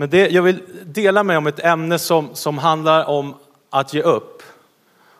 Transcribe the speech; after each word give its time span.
Men 0.00 0.10
det, 0.10 0.30
jag 0.30 0.42
vill 0.42 0.62
dela 0.84 1.22
med 1.22 1.38
om 1.38 1.46
ett 1.46 1.64
ämne 1.64 1.98
som, 1.98 2.34
som 2.34 2.58
handlar 2.58 3.04
om 3.04 3.34
att 3.70 3.94
ge 3.94 4.02
upp. 4.02 4.42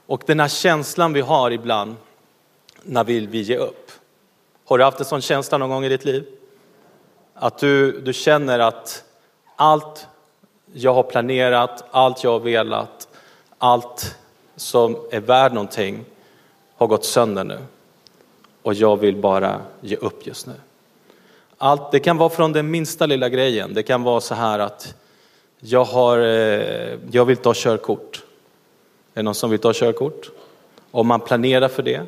Och 0.06 0.22
den 0.26 0.40
här 0.40 0.48
känslan 0.48 1.12
vi 1.12 1.20
har 1.20 1.50
ibland 1.50 1.96
när 2.82 3.04
vi 3.04 3.26
vill 3.26 3.48
ge 3.48 3.56
upp. 3.56 3.90
Har 4.64 4.78
du 4.78 4.84
haft 4.84 5.00
en 5.00 5.04
sån 5.04 5.20
känsla 5.20 5.58
någon 5.58 5.70
gång 5.70 5.84
i 5.84 5.88
ditt 5.88 6.04
liv? 6.04 6.26
Att 7.34 7.58
du, 7.58 8.00
du 8.00 8.12
känner 8.12 8.58
att 8.58 9.04
allt 9.56 10.06
jag 10.72 10.94
har 10.94 11.02
planerat, 11.02 11.84
allt 11.90 12.24
jag 12.24 12.30
har 12.30 12.40
velat, 12.40 13.08
allt 13.58 14.16
som 14.56 14.96
är 15.10 15.20
värd 15.20 15.52
någonting 15.52 16.04
har 16.76 16.86
gått 16.86 17.04
sönder 17.04 17.44
nu. 17.44 17.58
Och 18.62 18.74
jag 18.74 18.96
vill 18.96 19.16
bara 19.16 19.60
ge 19.80 19.96
upp 19.96 20.26
just 20.26 20.46
nu. 20.46 20.54
Allt, 21.62 21.92
det 21.92 22.00
kan 22.00 22.16
vara 22.16 22.28
från 22.28 22.52
den 22.52 22.70
minsta 22.70 23.06
lilla 23.06 23.28
grejen. 23.28 23.74
Det 23.74 23.82
kan 23.82 24.02
vara 24.02 24.20
så 24.20 24.34
här 24.34 24.58
att 24.58 24.94
jag, 25.58 25.84
har, 25.84 26.18
eh, 26.18 26.98
jag 27.10 27.24
vill 27.24 27.36
ta 27.36 27.52
körkort. 27.54 28.22
Är 29.14 29.18
det 29.18 29.22
någon 29.22 29.34
som 29.34 29.50
vill 29.50 29.58
ta 29.58 29.72
körkort? 29.74 30.30
Om 30.90 31.06
man 31.06 31.20
planerar 31.20 31.68
för 31.68 31.82
det. 31.82 32.02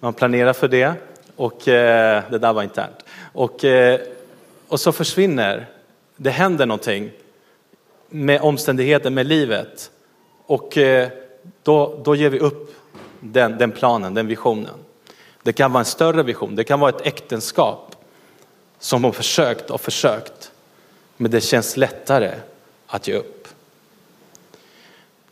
Man 0.00 0.14
planerar 0.14 0.52
för 0.52 0.68
det 0.68 0.92
och 1.36 1.68
eh, 1.68 2.22
det 2.30 2.38
där 2.38 2.52
var 2.52 2.62
internt. 2.62 3.04
Och, 3.32 3.64
eh, 3.64 4.00
och 4.68 4.80
så 4.80 4.92
försvinner, 4.92 5.66
det 6.16 6.30
händer 6.30 6.66
någonting 6.66 7.10
med 8.08 8.40
omständigheten, 8.40 9.14
med 9.14 9.26
livet. 9.26 9.90
Och 10.46 10.78
eh, 10.78 11.08
då, 11.62 12.00
då 12.04 12.14
ger 12.14 12.30
vi 12.30 12.38
upp 12.38 12.74
den, 13.20 13.58
den 13.58 13.72
planen, 13.72 14.14
den 14.14 14.26
visionen. 14.26 14.83
Det 15.44 15.52
kan 15.52 15.72
vara 15.72 15.80
en 15.80 15.84
större 15.84 16.22
vision, 16.22 16.56
det 16.56 16.64
kan 16.64 16.80
vara 16.80 16.90
ett 16.90 17.06
äktenskap 17.06 17.96
som 18.78 19.04
har 19.04 19.12
försökt 19.12 19.70
och 19.70 19.80
försökt, 19.80 20.52
men 21.16 21.30
det 21.30 21.40
känns 21.40 21.76
lättare 21.76 22.34
att 22.86 23.08
ge 23.08 23.14
upp. 23.14 23.48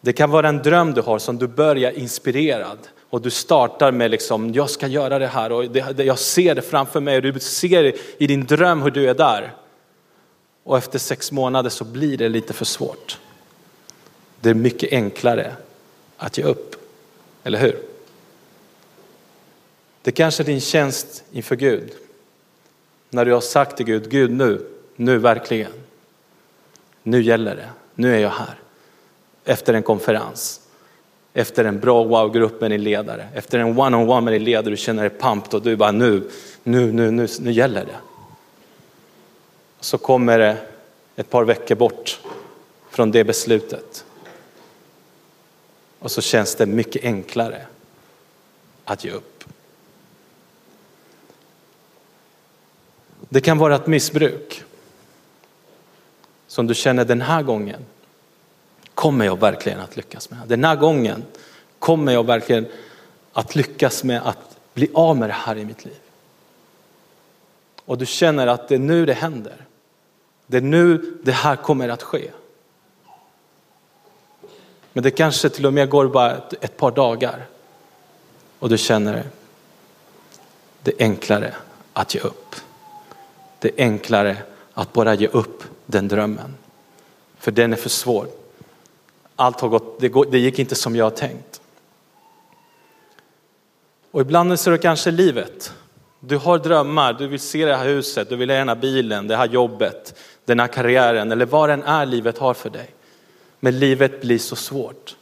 Det 0.01 0.13
kan 0.13 0.31
vara 0.31 0.49
en 0.49 0.59
dröm 0.59 0.95
du 0.95 1.01
har 1.01 1.19
som 1.19 1.39
du 1.39 1.47
börjar 1.47 1.93
inspirerad 1.93 2.79
och 3.11 3.21
du 3.21 3.31
startar 3.31 3.93
med 3.93 4.11
liksom, 4.11 4.53
jag 4.53 4.71
ska 4.71 4.87
göra 4.87 5.19
det 5.19 5.27
här 5.27 5.53
och 5.53 5.71
det, 5.71 5.97
det, 5.97 6.05
jag 6.05 6.19
ser 6.19 6.55
det 6.55 6.63
framför 6.63 7.01
mig 7.01 7.17
och 7.17 7.23
du 7.23 7.41
ser 7.41 7.95
i 8.19 8.27
din 8.27 8.47
dröm 8.47 8.83
hur 8.83 8.91
du 8.91 9.11
är 9.11 9.15
där. 9.15 9.55
Och 10.65 10.79
efter 10.79 10.99
sex 10.99 11.33
månader 11.33 11.71
så 11.71 11.85
blir 11.85 12.17
det 12.17 12.29
lite 12.29 12.53
för 12.53 12.65
svårt. 12.65 13.19
Det 14.41 14.51
är 14.51 14.55
mycket 14.55 14.93
enklare 14.93 15.53
att 16.17 16.39
ge 16.39 16.45
upp, 16.45 16.77
eller 17.45 17.59
hur? 17.59 17.92
Det 20.03 20.13
kanske 20.13 20.43
är 20.43 20.45
din 20.45 20.61
tjänst 20.61 21.25
inför 21.33 21.57
Gud. 21.57 21.93
När 23.11 23.25
du 23.25 23.33
har 23.33 23.41
sagt 23.41 23.77
till 23.77 23.87
Gud, 23.87 24.11
Gud 24.11 24.31
nu, 24.31 24.67
nu 24.97 25.19
verkligen. 25.19 25.73
Nu 27.03 27.23
gäller 27.23 27.57
det, 27.57 27.69
nu 27.95 28.15
är 28.15 28.19
jag 28.19 28.31
här. 28.31 28.59
Efter 29.45 29.75
en 29.75 29.83
konferens, 29.83 30.61
efter 31.33 31.65
en 31.65 31.81
bra 31.81 32.05
wow-grupp 32.05 32.61
med 32.61 32.71
din 32.71 32.83
ledare, 32.83 33.29
efter 33.35 33.59
en 33.59 33.79
one-on-one 33.79 34.21
med 34.21 34.33
din 34.33 34.45
ledare, 34.45 34.71
du 34.71 34.77
känner 34.77 35.03
dig 35.03 35.19
pumped 35.19 35.55
och 35.55 35.63
du 35.63 35.77
bara 35.77 35.93
nu, 35.93 36.31
nu, 36.63 36.93
nu, 36.93 37.11
nu, 37.11 37.29
nu 37.41 37.53
gäller 37.53 37.85
det. 37.85 37.97
Så 39.81 39.99
kommer 39.99 40.39
det 40.39 40.57
ett 41.17 41.31
par 41.31 41.45
veckor 41.45 41.75
bort 41.75 42.21
från 42.91 43.11
det 43.11 43.25
beslutet. 43.25 44.05
Och 45.99 46.11
så 46.11 46.21
känns 46.21 46.55
det 46.55 46.67
mycket 46.67 47.05
enklare 47.05 47.67
att 48.85 49.05
ge 49.05 49.11
upp. 49.11 49.32
Det 53.33 53.41
kan 53.41 53.59
vara 53.59 53.77
ett 53.77 53.87
missbruk 53.87 54.65
som 56.47 56.67
du 56.67 56.75
känner 56.75 57.05
den 57.05 57.21
här 57.21 57.43
gången 57.43 57.85
kommer 58.95 59.25
jag 59.25 59.41
verkligen 59.41 59.81
att 59.81 59.97
lyckas 59.97 60.31
med. 60.31 60.41
Den 60.47 60.65
här 60.65 60.77
gången 60.77 61.25
kommer 61.79 62.13
jag 62.13 62.27
verkligen 62.27 62.67
att 63.33 63.55
lyckas 63.55 64.05
med 64.05 64.23
att 64.27 64.57
bli 64.75 64.91
av 64.95 65.17
med 65.17 65.29
det 65.29 65.33
här 65.33 65.59
i 65.59 65.65
mitt 65.65 65.85
liv. 65.85 65.99
Och 67.85 67.99
du 67.99 68.07
känner 68.07 68.47
att 68.47 68.69
det 68.69 68.75
är 68.75 68.79
nu 68.79 69.07
det 69.07 69.15
händer. 69.15 69.67
Det 70.47 70.57
är 70.57 70.61
nu 70.61 71.19
det 71.25 71.33
här 71.33 71.57
kommer 71.57 71.89
att 71.89 72.03
ske. 72.03 72.31
Men 74.93 75.03
det 75.03 75.11
kanske 75.11 75.49
till 75.49 75.67
och 75.67 75.73
med 75.73 75.89
går 75.91 76.09
bara 76.09 76.37
ett, 76.37 76.65
ett 76.65 76.77
par 76.77 76.91
dagar 76.91 77.47
och 78.59 78.69
du 78.69 78.79
känner 78.79 79.25
det 80.83 80.91
är 80.91 81.05
enklare 81.05 81.55
att 81.93 82.15
ge 82.15 82.21
upp. 82.21 82.55
Det 83.63 83.69
är 83.69 83.85
enklare 83.85 84.37
att 84.75 84.93
bara 84.93 85.15
ge 85.15 85.27
upp 85.27 85.65
den 85.87 86.09
drömmen. 86.09 86.55
För 87.39 87.51
den 87.51 87.73
är 87.73 87.77
för 87.77 87.89
svår. 87.89 88.27
Allt 89.37 89.61
har 89.61 89.69
gått, 89.69 90.01
det, 90.01 90.09
går, 90.09 90.27
det 90.31 90.39
gick 90.39 90.59
inte 90.59 90.75
som 90.75 90.97
jag 90.97 91.05
har 91.05 91.11
tänkt. 91.11 91.61
Och 94.11 94.21
ibland 94.21 94.61
så 94.61 94.71
är 94.71 94.73
det 94.73 94.79
kanske 94.79 95.11
livet. 95.11 95.73
Du 96.21 96.37
har 96.37 96.59
drömmar, 96.59 97.13
du 97.13 97.27
vill 97.27 97.41
se 97.41 97.65
det 97.65 97.77
här 97.77 97.85
huset, 97.85 98.29
du 98.29 98.37
vill 98.37 98.51
ha 98.51 98.57
den 98.57 98.69
här 98.69 98.77
bilen, 98.77 99.29
det 99.29 99.37
här 99.37 99.49
jobbet, 99.49 100.19
den 100.45 100.61
här 100.61 100.67
karriären 100.67 101.33
eller 101.33 101.47
vad 101.47 101.69
den 101.69 101.83
är 101.83 102.07
livet 102.07 102.39
har 102.39 102.55
för 102.55 102.71
dig. 102.71 102.95
Men 103.61 103.79
livet 103.79 104.21
blir 104.21 104.39
så 104.39 104.57
svårt. 104.57 105.17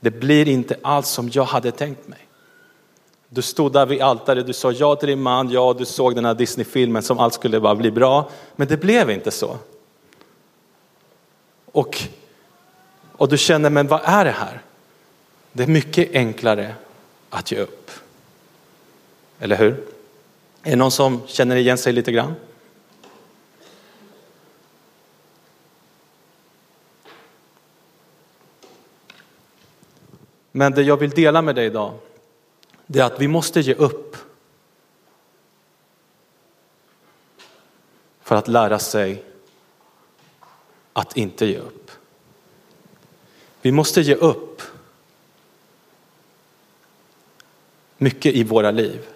Det 0.00 0.10
blir 0.10 0.48
inte 0.48 0.76
alls 0.82 1.08
som 1.08 1.30
jag 1.32 1.44
hade 1.44 1.70
tänkt 1.70 2.08
mig. 2.08 2.28
Du 3.34 3.42
stod 3.42 3.72
där 3.72 3.86
vid 3.86 4.02
altaret, 4.02 4.46
du 4.46 4.52
sa 4.52 4.72
ja 4.72 4.96
till 4.96 5.08
din 5.08 5.22
man, 5.22 5.50
ja 5.50 5.74
du 5.78 5.84
såg 5.84 6.14
den 6.14 6.24
här 6.24 6.34
Disney-filmen 6.34 7.02
som 7.02 7.18
allt 7.18 7.34
skulle 7.34 7.60
bara 7.60 7.74
bli 7.74 7.90
bra. 7.90 8.30
Men 8.56 8.68
det 8.68 8.76
blev 8.76 9.10
inte 9.10 9.30
så. 9.30 9.58
Och, 11.72 12.02
och 13.12 13.28
du 13.28 13.38
känner, 13.38 13.70
men 13.70 13.86
vad 13.86 14.00
är 14.04 14.24
det 14.24 14.30
här? 14.30 14.62
Det 15.52 15.62
är 15.62 15.66
mycket 15.66 16.14
enklare 16.14 16.74
att 17.30 17.52
ge 17.52 17.58
upp. 17.58 17.90
Eller 19.38 19.56
hur? 19.56 19.72
Är 20.62 20.70
det 20.70 20.76
någon 20.76 20.90
som 20.90 21.20
känner 21.26 21.56
igen 21.56 21.78
sig 21.78 21.92
lite 21.92 22.12
grann? 22.12 22.34
Men 30.52 30.72
det 30.72 30.82
jag 30.82 30.96
vill 30.96 31.10
dela 31.10 31.42
med 31.42 31.54
dig 31.54 31.66
idag, 31.66 31.94
det 32.86 33.00
är 33.00 33.04
att 33.04 33.20
vi 33.20 33.28
måste 33.28 33.60
ge 33.60 33.74
upp. 33.74 34.16
För 38.20 38.36
att 38.36 38.48
lära 38.48 38.78
sig 38.78 39.24
att 40.92 41.16
inte 41.16 41.46
ge 41.46 41.58
upp. 41.58 41.90
Vi 43.62 43.72
måste 43.72 44.00
ge 44.00 44.14
upp 44.14 44.62
mycket 47.98 48.34
i 48.34 48.44
våra 48.44 48.70
liv 48.70 49.06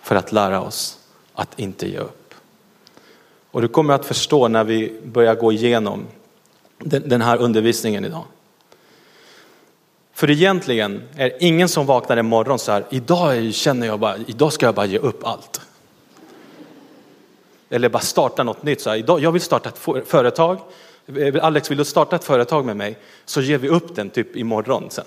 för 0.00 0.16
att 0.16 0.32
lära 0.32 0.60
oss 0.60 0.98
att 1.32 1.58
inte 1.58 1.88
ge 1.88 1.98
upp. 1.98 2.34
Och 3.50 3.62
du 3.62 3.68
kommer 3.68 3.94
att 3.94 4.06
förstå 4.06 4.48
när 4.48 4.64
vi 4.64 5.00
börjar 5.04 5.34
gå 5.34 5.52
igenom 5.52 6.06
den 6.78 7.22
här 7.22 7.36
undervisningen 7.36 8.04
idag. 8.04 8.24
För 10.20 10.30
egentligen 10.30 11.02
är 11.16 11.28
det 11.28 11.44
ingen 11.44 11.68
som 11.68 11.86
vaknar 11.86 12.16
en 12.16 12.26
morgon 12.26 12.58
så 12.58 12.72
här, 12.72 12.84
idag 12.90 13.54
känner 13.54 13.86
jag 13.86 14.00
bara, 14.00 14.16
idag 14.26 14.52
ska 14.52 14.66
jag 14.66 14.74
bara 14.74 14.86
ge 14.86 14.98
upp 14.98 15.26
allt. 15.26 15.60
Eller 17.70 17.88
bara 17.88 18.02
starta 18.02 18.42
något 18.42 18.62
nytt, 18.62 18.80
så 18.80 18.90
här, 18.90 18.96
idag, 18.96 19.20
jag 19.20 19.32
vill 19.32 19.42
starta 19.42 19.68
ett 19.68 20.08
företag. 20.08 20.58
Alex, 21.42 21.70
vill 21.70 21.78
du 21.78 21.84
starta 21.84 22.16
ett 22.16 22.24
företag 22.24 22.64
med 22.64 22.76
mig? 22.76 22.98
Så 23.24 23.40
ger 23.40 23.58
vi 23.58 23.68
upp 23.68 23.96
den 23.96 24.10
typ 24.10 24.36
imorgon 24.36 24.90
sen. 24.90 25.04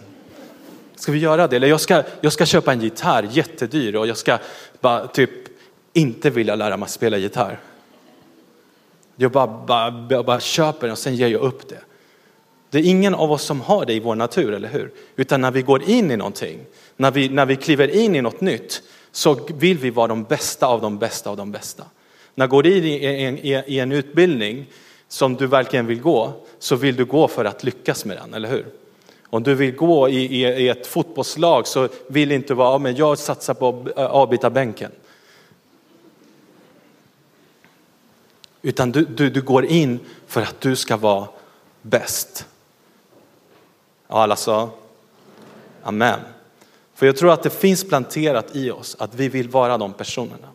Ska 0.96 1.12
vi 1.12 1.20
göra 1.20 1.48
det? 1.48 1.56
Eller 1.56 1.68
jag 1.68 1.82
ska, 1.82 2.04
jag 2.22 2.34
ska 2.34 2.46
köpa 2.46 2.74
en 2.74 2.82
gitarr, 2.82 3.28
jättedyr, 3.32 3.96
och 3.96 4.08
jag 4.08 4.18
ska 4.18 4.38
bara 4.82 5.08
typ 5.08 5.32
inte 5.94 6.30
vilja 6.30 6.56
lära 6.56 6.78
mig 6.78 6.90
spela 6.90 7.18
gitarr. 7.18 7.60
Jag 9.16 9.32
bara, 9.32 9.48
bara, 9.48 10.08
jag 10.10 10.26
bara 10.26 10.40
köper 10.40 10.88
den 10.88 10.92
och 10.92 10.98
sen 10.98 11.16
ger 11.16 11.28
jag 11.28 11.42
upp 11.42 11.70
det. 11.70 11.80
Det 12.74 12.80
är 12.80 12.84
ingen 12.84 13.16
av 13.16 13.32
oss 13.32 13.44
som 13.44 13.62
har 13.62 13.86
det 13.86 13.94
i 13.94 14.00
vår 14.00 14.16
natur, 14.16 14.54
eller 14.54 14.70
hur? 14.70 14.92
Utan 15.16 15.42
när 15.42 15.52
vi 15.52 15.62
går 15.62 15.84
in 15.90 16.12
i 16.12 16.18
någonting, 16.18 16.60
när 16.98 17.12
vi, 17.12 17.30
när 17.30 17.46
vi 17.46 17.56
kliver 17.56 17.96
in 17.96 18.16
i 18.16 18.22
något 18.22 18.42
nytt, 18.42 18.82
så 19.12 19.40
vill 19.48 19.78
vi 19.78 19.90
vara 19.90 20.08
de 20.08 20.24
bästa 20.24 20.68
av 20.68 20.82
de 20.82 20.98
bästa 20.98 21.30
av 21.30 21.38
de 21.38 21.52
bästa. 21.52 21.84
När 22.36 22.48
du 22.48 22.52
går 22.52 22.68
in 22.68 22.84
i 22.84 23.06
en, 23.06 23.38
i 23.68 23.80
en 23.80 23.92
utbildning 23.92 24.66
som 25.08 25.36
du 25.36 25.48
verkligen 25.48 25.86
vill 25.86 26.02
gå, 26.02 26.34
så 26.60 26.76
vill 26.76 26.96
du 26.96 27.06
gå 27.06 27.28
för 27.28 27.46
att 27.46 27.64
lyckas 27.64 28.06
med 28.06 28.18
den, 28.18 28.34
eller 28.34 28.50
hur? 28.50 28.66
Om 29.24 29.44
du 29.44 29.56
vill 29.56 29.76
gå 29.76 30.10
i, 30.10 30.16
i, 30.16 30.46
i 30.46 30.70
ett 30.70 30.88
fotbollslag 30.88 31.68
så 31.68 31.90
vill 32.08 32.32
inte 32.32 32.54
vara, 32.54 32.78
men 32.78 32.96
jag 32.96 33.18
satsar 33.18 33.54
på 33.54 33.86
eh, 33.98 34.06
avbytarbänken. 34.06 34.92
Utan 38.62 38.92
du, 38.92 39.06
du, 39.06 39.30
du 39.30 39.42
går 39.42 39.66
in 39.66 40.00
för 40.28 40.42
att 40.42 40.62
du 40.62 40.76
ska 40.76 40.98
vara 40.98 41.28
bäst. 41.82 42.48
Och 44.14 44.22
alla 44.22 44.36
sa 44.36 44.70
Amen. 45.84 46.20
För 46.96 47.06
jag 47.06 47.18
tror 47.18 47.32
att 47.32 47.44
det 47.44 47.50
finns 47.50 47.84
planterat 47.84 48.56
i 48.56 48.72
oss 48.72 48.96
att 49.00 49.16
vi 49.16 49.30
vill 49.30 49.50
vara 49.50 49.78
de 49.78 49.94
personerna. 49.94 50.48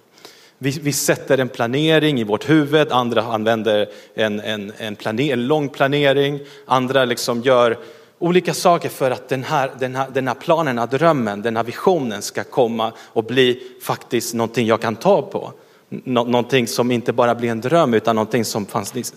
Vi, 0.59 0.71
vi 0.71 0.93
sätter 0.93 1.39
en 1.39 1.49
planering 1.49 2.21
i 2.21 2.25
vårt 2.25 2.49
huvud, 2.51 2.93
andra 2.93 3.23
använder 3.23 3.89
en, 4.15 4.41
en, 4.41 4.73
en, 4.79 4.97
planer, 4.97 5.33
en 5.33 5.47
lång 5.47 5.69
planering, 5.69 6.41
andra 6.67 7.05
liksom 7.05 7.43
gör 7.43 7.79
olika 8.19 8.55
saker 8.55 8.89
för 8.89 9.11
att 9.11 9.29
den 9.29 9.45
här, 9.45 9.71
den, 9.79 9.95
här, 9.95 10.09
den 10.13 10.29
här 10.29 10.35
planen, 10.35 10.77
den 10.77 10.79
här 10.79 10.99
drömmen, 10.99 11.43
den 11.43 11.57
här 11.57 11.65
visionen 11.65 12.23
ska 12.23 12.45
komma 12.45 12.93
och 12.99 13.25
bli 13.25 13.63
faktiskt 13.83 14.35
någonting 14.35 14.67
jag 14.67 14.81
kan 14.81 14.97
ta 14.97 15.23
på. 15.23 15.53
Nå, 15.89 16.25
någonting 16.25 16.67
som 16.67 16.91
inte 16.91 17.13
bara 17.13 17.35
blir 17.35 17.51
en 17.51 17.61
dröm 17.61 17.95
utan 17.95 18.17
någonting 18.17 18.45
som 18.45 18.67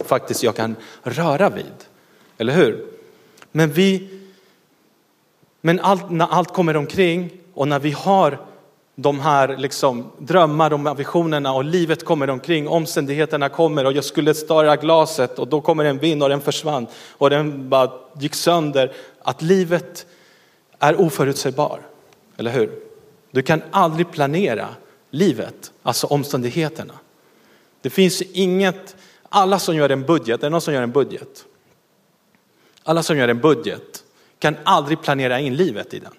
faktiskt 0.05 0.43
jag 0.43 0.55
kan 0.55 0.75
röra 1.03 1.49
vid. 1.49 1.65
Eller 2.37 2.53
hur? 2.53 2.85
Men 3.51 3.71
vi, 3.71 4.20
men 5.61 5.79
allt, 5.79 6.09
när 6.09 6.27
allt 6.27 6.53
kommer 6.53 6.77
omkring 6.77 7.29
och 7.53 7.67
när 7.67 7.79
vi 7.79 7.91
har 7.91 8.39
de 8.95 9.19
här 9.19 9.57
liksom 9.57 10.11
drömmar, 10.17 10.69
de 10.69 10.85
här 10.85 10.95
visionerna 10.95 11.53
och 11.53 11.63
livet 11.63 12.05
kommer 12.05 12.29
omkring, 12.29 12.67
omständigheterna 12.67 13.49
kommer 13.49 13.85
och 13.85 13.93
jag 13.93 14.03
skulle 14.03 14.33
störa 14.33 14.75
glaset 14.75 15.39
och 15.39 15.47
då 15.47 15.61
kommer 15.61 15.85
en 15.85 15.97
vind 15.97 16.23
och 16.23 16.29
den 16.29 16.41
försvann 16.41 16.87
och 17.09 17.29
den 17.29 17.69
bara 17.69 17.91
gick 18.19 18.35
sönder. 18.35 18.91
Att 19.21 19.41
livet 19.41 20.05
är 20.79 21.01
oförutsägbar, 21.01 21.79
eller 22.37 22.51
hur? 22.51 22.71
Du 23.31 23.41
kan 23.41 23.61
aldrig 23.71 24.11
planera 24.11 24.67
livet, 25.11 25.71
alltså 25.83 26.07
omständigheterna. 26.07 26.93
Det 27.81 27.89
finns 27.89 28.21
inget, 28.21 28.95
alla 29.29 29.59
som 29.59 29.75
gör 29.75 29.89
en 29.89 30.03
budget, 30.03 30.39
är 30.39 30.43
det 30.43 30.49
någon 30.49 30.61
som 30.61 30.73
gör 30.73 30.81
en 30.81 30.91
budget? 30.91 31.45
Alla 32.83 33.03
som 33.03 33.17
gör 33.17 33.27
en 33.27 33.39
budget 33.39 34.03
kan 34.41 34.57
aldrig 34.63 35.01
planera 35.01 35.39
in 35.39 35.55
livet 35.55 35.93
i 35.93 35.99
den. 35.99 36.11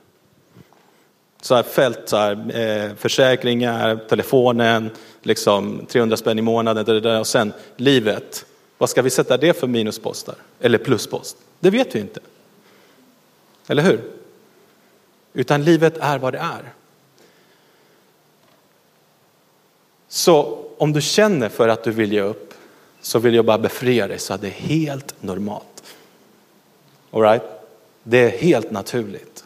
Så 1.40 1.54
här 1.54 1.62
fält, 1.62 2.00
så 2.04 2.16
här, 2.16 2.56
eh, 2.56 2.94
försäkringar, 2.94 3.96
telefonen, 4.08 4.90
liksom 5.22 5.86
300 5.88 6.16
spänn 6.16 6.38
i 6.38 6.42
månaden 6.42 6.84
det 6.84 7.00
där, 7.00 7.20
och 7.20 7.26
sen 7.26 7.52
livet. 7.76 8.46
Vad 8.78 8.90
ska 8.90 9.02
vi 9.02 9.10
sätta 9.10 9.36
det 9.36 9.60
för 9.60 9.66
minusposter 9.66 10.34
eller 10.60 10.78
pluspost? 10.78 11.36
Det 11.60 11.70
vet 11.70 11.94
vi 11.94 12.00
inte. 12.00 12.20
Eller 13.68 13.82
hur? 13.82 14.00
Utan 15.32 15.64
livet 15.64 15.98
är 15.98 16.18
vad 16.18 16.32
det 16.32 16.38
är. 16.38 16.72
Så 20.08 20.64
om 20.78 20.92
du 20.92 21.00
känner 21.00 21.48
för 21.48 21.68
att 21.68 21.84
du 21.84 21.90
vill 21.90 22.12
ge 22.12 22.20
upp 22.20 22.54
så 23.00 23.18
vill 23.18 23.34
jag 23.34 23.44
bara 23.44 23.58
befria 23.58 24.08
dig 24.08 24.18
så 24.18 24.34
att 24.34 24.40
det 24.40 24.46
är 24.46 24.50
helt 24.50 25.22
normalt. 25.22 25.82
All 27.10 27.22
right? 27.22 27.61
Det 28.02 28.18
är 28.18 28.28
helt 28.28 28.70
naturligt. 28.70 29.44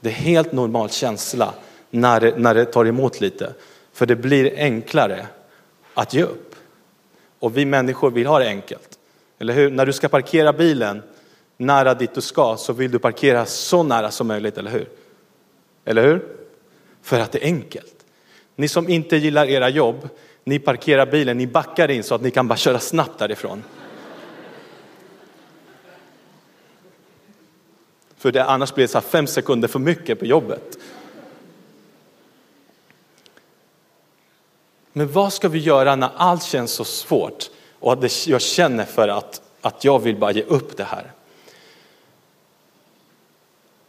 Det 0.00 0.08
är 0.08 0.12
helt 0.12 0.52
normal 0.52 0.90
känsla 0.90 1.54
när 1.90 2.20
det, 2.20 2.38
när 2.38 2.54
det 2.54 2.64
tar 2.64 2.84
emot 2.84 3.20
lite. 3.20 3.54
För 3.92 4.06
det 4.06 4.16
blir 4.16 4.54
enklare 4.56 5.26
att 5.94 6.14
ge 6.14 6.22
upp. 6.22 6.54
Och 7.38 7.56
vi 7.56 7.64
människor 7.64 8.10
vill 8.10 8.26
ha 8.26 8.38
det 8.38 8.48
enkelt. 8.48 8.98
Eller 9.38 9.54
hur? 9.54 9.70
När 9.70 9.86
du 9.86 9.92
ska 9.92 10.08
parkera 10.08 10.52
bilen 10.52 11.02
nära 11.56 11.94
dit 11.94 12.14
du 12.14 12.20
ska 12.20 12.56
så 12.56 12.72
vill 12.72 12.90
du 12.90 12.98
parkera 12.98 13.46
så 13.46 13.82
nära 13.82 14.10
som 14.10 14.26
möjligt, 14.26 14.58
eller 14.58 14.70
hur? 14.70 14.88
Eller 15.84 16.02
hur? 16.02 16.22
För 17.02 17.20
att 17.20 17.32
det 17.32 17.38
är 17.38 17.46
enkelt. 17.46 17.94
Ni 18.56 18.68
som 18.68 18.88
inte 18.88 19.16
gillar 19.16 19.46
era 19.46 19.68
jobb, 19.68 20.08
ni 20.44 20.58
parkerar 20.58 21.06
bilen, 21.06 21.38
ni 21.38 21.46
backar 21.46 21.90
in 21.90 22.02
så 22.02 22.14
att 22.14 22.22
ni 22.22 22.30
kan 22.30 22.48
bara 22.48 22.56
köra 22.56 22.78
snabbt 22.78 23.18
därifrån. 23.18 23.62
För 28.22 28.32
det, 28.32 28.44
annars 28.44 28.74
blir 28.74 28.84
det 28.84 28.92
så 28.92 29.00
fem 29.00 29.26
sekunder 29.26 29.68
för 29.68 29.78
mycket 29.78 30.18
på 30.18 30.26
jobbet. 30.26 30.78
Men 34.92 35.12
vad 35.12 35.32
ska 35.32 35.48
vi 35.48 35.58
göra 35.58 35.96
när 35.96 36.10
allt 36.16 36.42
känns 36.42 36.72
så 36.72 36.84
svårt 36.84 37.50
och 37.78 37.92
att 37.92 38.26
jag 38.26 38.40
känner 38.40 38.84
för 38.84 39.08
att, 39.08 39.42
att 39.60 39.84
jag 39.84 39.98
vill 39.98 40.16
bara 40.16 40.32
ge 40.32 40.42
upp 40.42 40.76
det 40.76 40.84
här? 40.84 41.12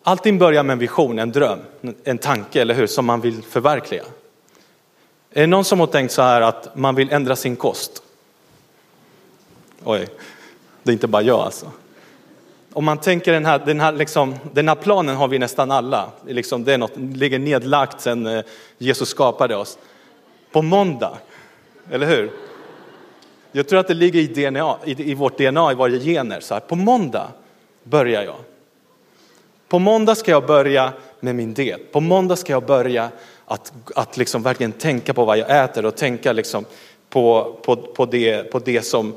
Allting 0.04 0.40
börjar 0.40 0.64
med 0.64 0.74
en 0.74 0.80
vision, 0.80 1.20
en 1.20 1.32
dröm, 1.32 1.60
en 2.04 2.18
tanke, 2.18 2.62
eller 2.62 2.74
hur, 2.74 2.88
som 2.88 3.06
man 3.06 3.22
vill 3.22 3.44
förverkliga. 3.44 4.04
Är 5.32 5.42
det 5.42 5.48
någon 5.48 5.66
som 5.66 5.80
har 5.80 5.88
tänkt 5.88 6.12
så 6.12 6.22
här 6.22 6.42
att 6.42 6.76
man 6.76 6.96
vill 6.96 7.12
ändra 7.12 7.36
sin 7.36 7.56
kost? 7.56 8.04
Oj, 9.84 10.08
det 10.84 10.92
är 10.92 10.94
inte 10.94 11.08
bara 11.08 11.22
jag 11.22 11.40
alltså. 11.40 11.72
Om 12.74 12.86
man 12.86 12.98
tänker 12.98 13.32
den 13.32 13.46
här, 13.46 13.62
den 13.66 13.80
här, 13.80 13.92
liksom, 13.92 14.36
den 14.54 14.68
här 14.68 14.76
planen 14.76 15.16
har 15.16 15.28
vi 15.28 15.40
nästan 15.40 15.72
alla. 15.72 16.12
Liksom, 16.28 16.64
det 16.64 16.74
är 16.74 16.78
något, 16.78 16.98
ligger 16.98 17.40
nedlagt 17.40 18.02
sedan 18.02 18.26
eh, 18.26 18.44
Jesus 18.78 19.10
skapade 19.10 19.56
oss. 19.56 19.78
På 20.52 20.62
måndag, 20.62 21.18
eller 21.92 22.08
hur? 22.08 22.32
Jag 23.52 23.68
tror 23.68 23.80
att 23.80 23.88
det 23.88 23.94
ligger 23.94 24.20
i, 24.20 24.28
DNA, 24.28 24.78
i, 24.86 25.12
i 25.12 25.14
vårt 25.14 25.38
DNA, 25.38 25.72
i 25.72 25.76
våra 25.76 25.90
gener. 25.90 26.40
Så 26.40 26.54
här, 26.54 26.62
på 26.62 26.76
måndag 26.76 27.28
börjar 27.84 28.24
jag. 28.24 28.36
På 29.68 29.80
måndag 29.80 30.16
ska 30.16 30.32
jag 30.32 30.46
börja 30.46 30.94
med 31.20 31.36
min 31.36 31.54
del. 31.54 31.80
På 31.80 32.00
måndag 32.00 32.36
ska 32.36 32.54
jag 32.54 32.66
börja 32.66 33.10
att, 33.46 33.74
att 33.96 34.18
liksom 34.18 34.44
verkligen 34.44 34.72
tänka 34.72 35.14
på 35.14 35.26
vad 35.26 35.38
jag 35.38 35.64
äter 35.64 35.86
och 35.86 35.96
tänka 35.96 36.34
liksom 36.34 36.66
på, 37.10 37.56
på, 37.64 37.76
på, 37.76 38.06
det, 38.06 38.52
på 38.52 38.60
det 38.60 38.82
som, 38.82 39.14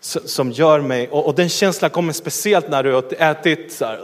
som 0.00 0.50
gör 0.50 0.80
mig, 0.80 1.08
och, 1.08 1.26
och 1.26 1.34
den 1.34 1.48
känslan 1.48 1.90
kommer 1.90 2.12
speciellt 2.12 2.68
när 2.68 2.82
du 2.82 2.92
har 2.92 3.04
ätit 3.18 3.72
så 3.72 3.84
här, 3.84 3.98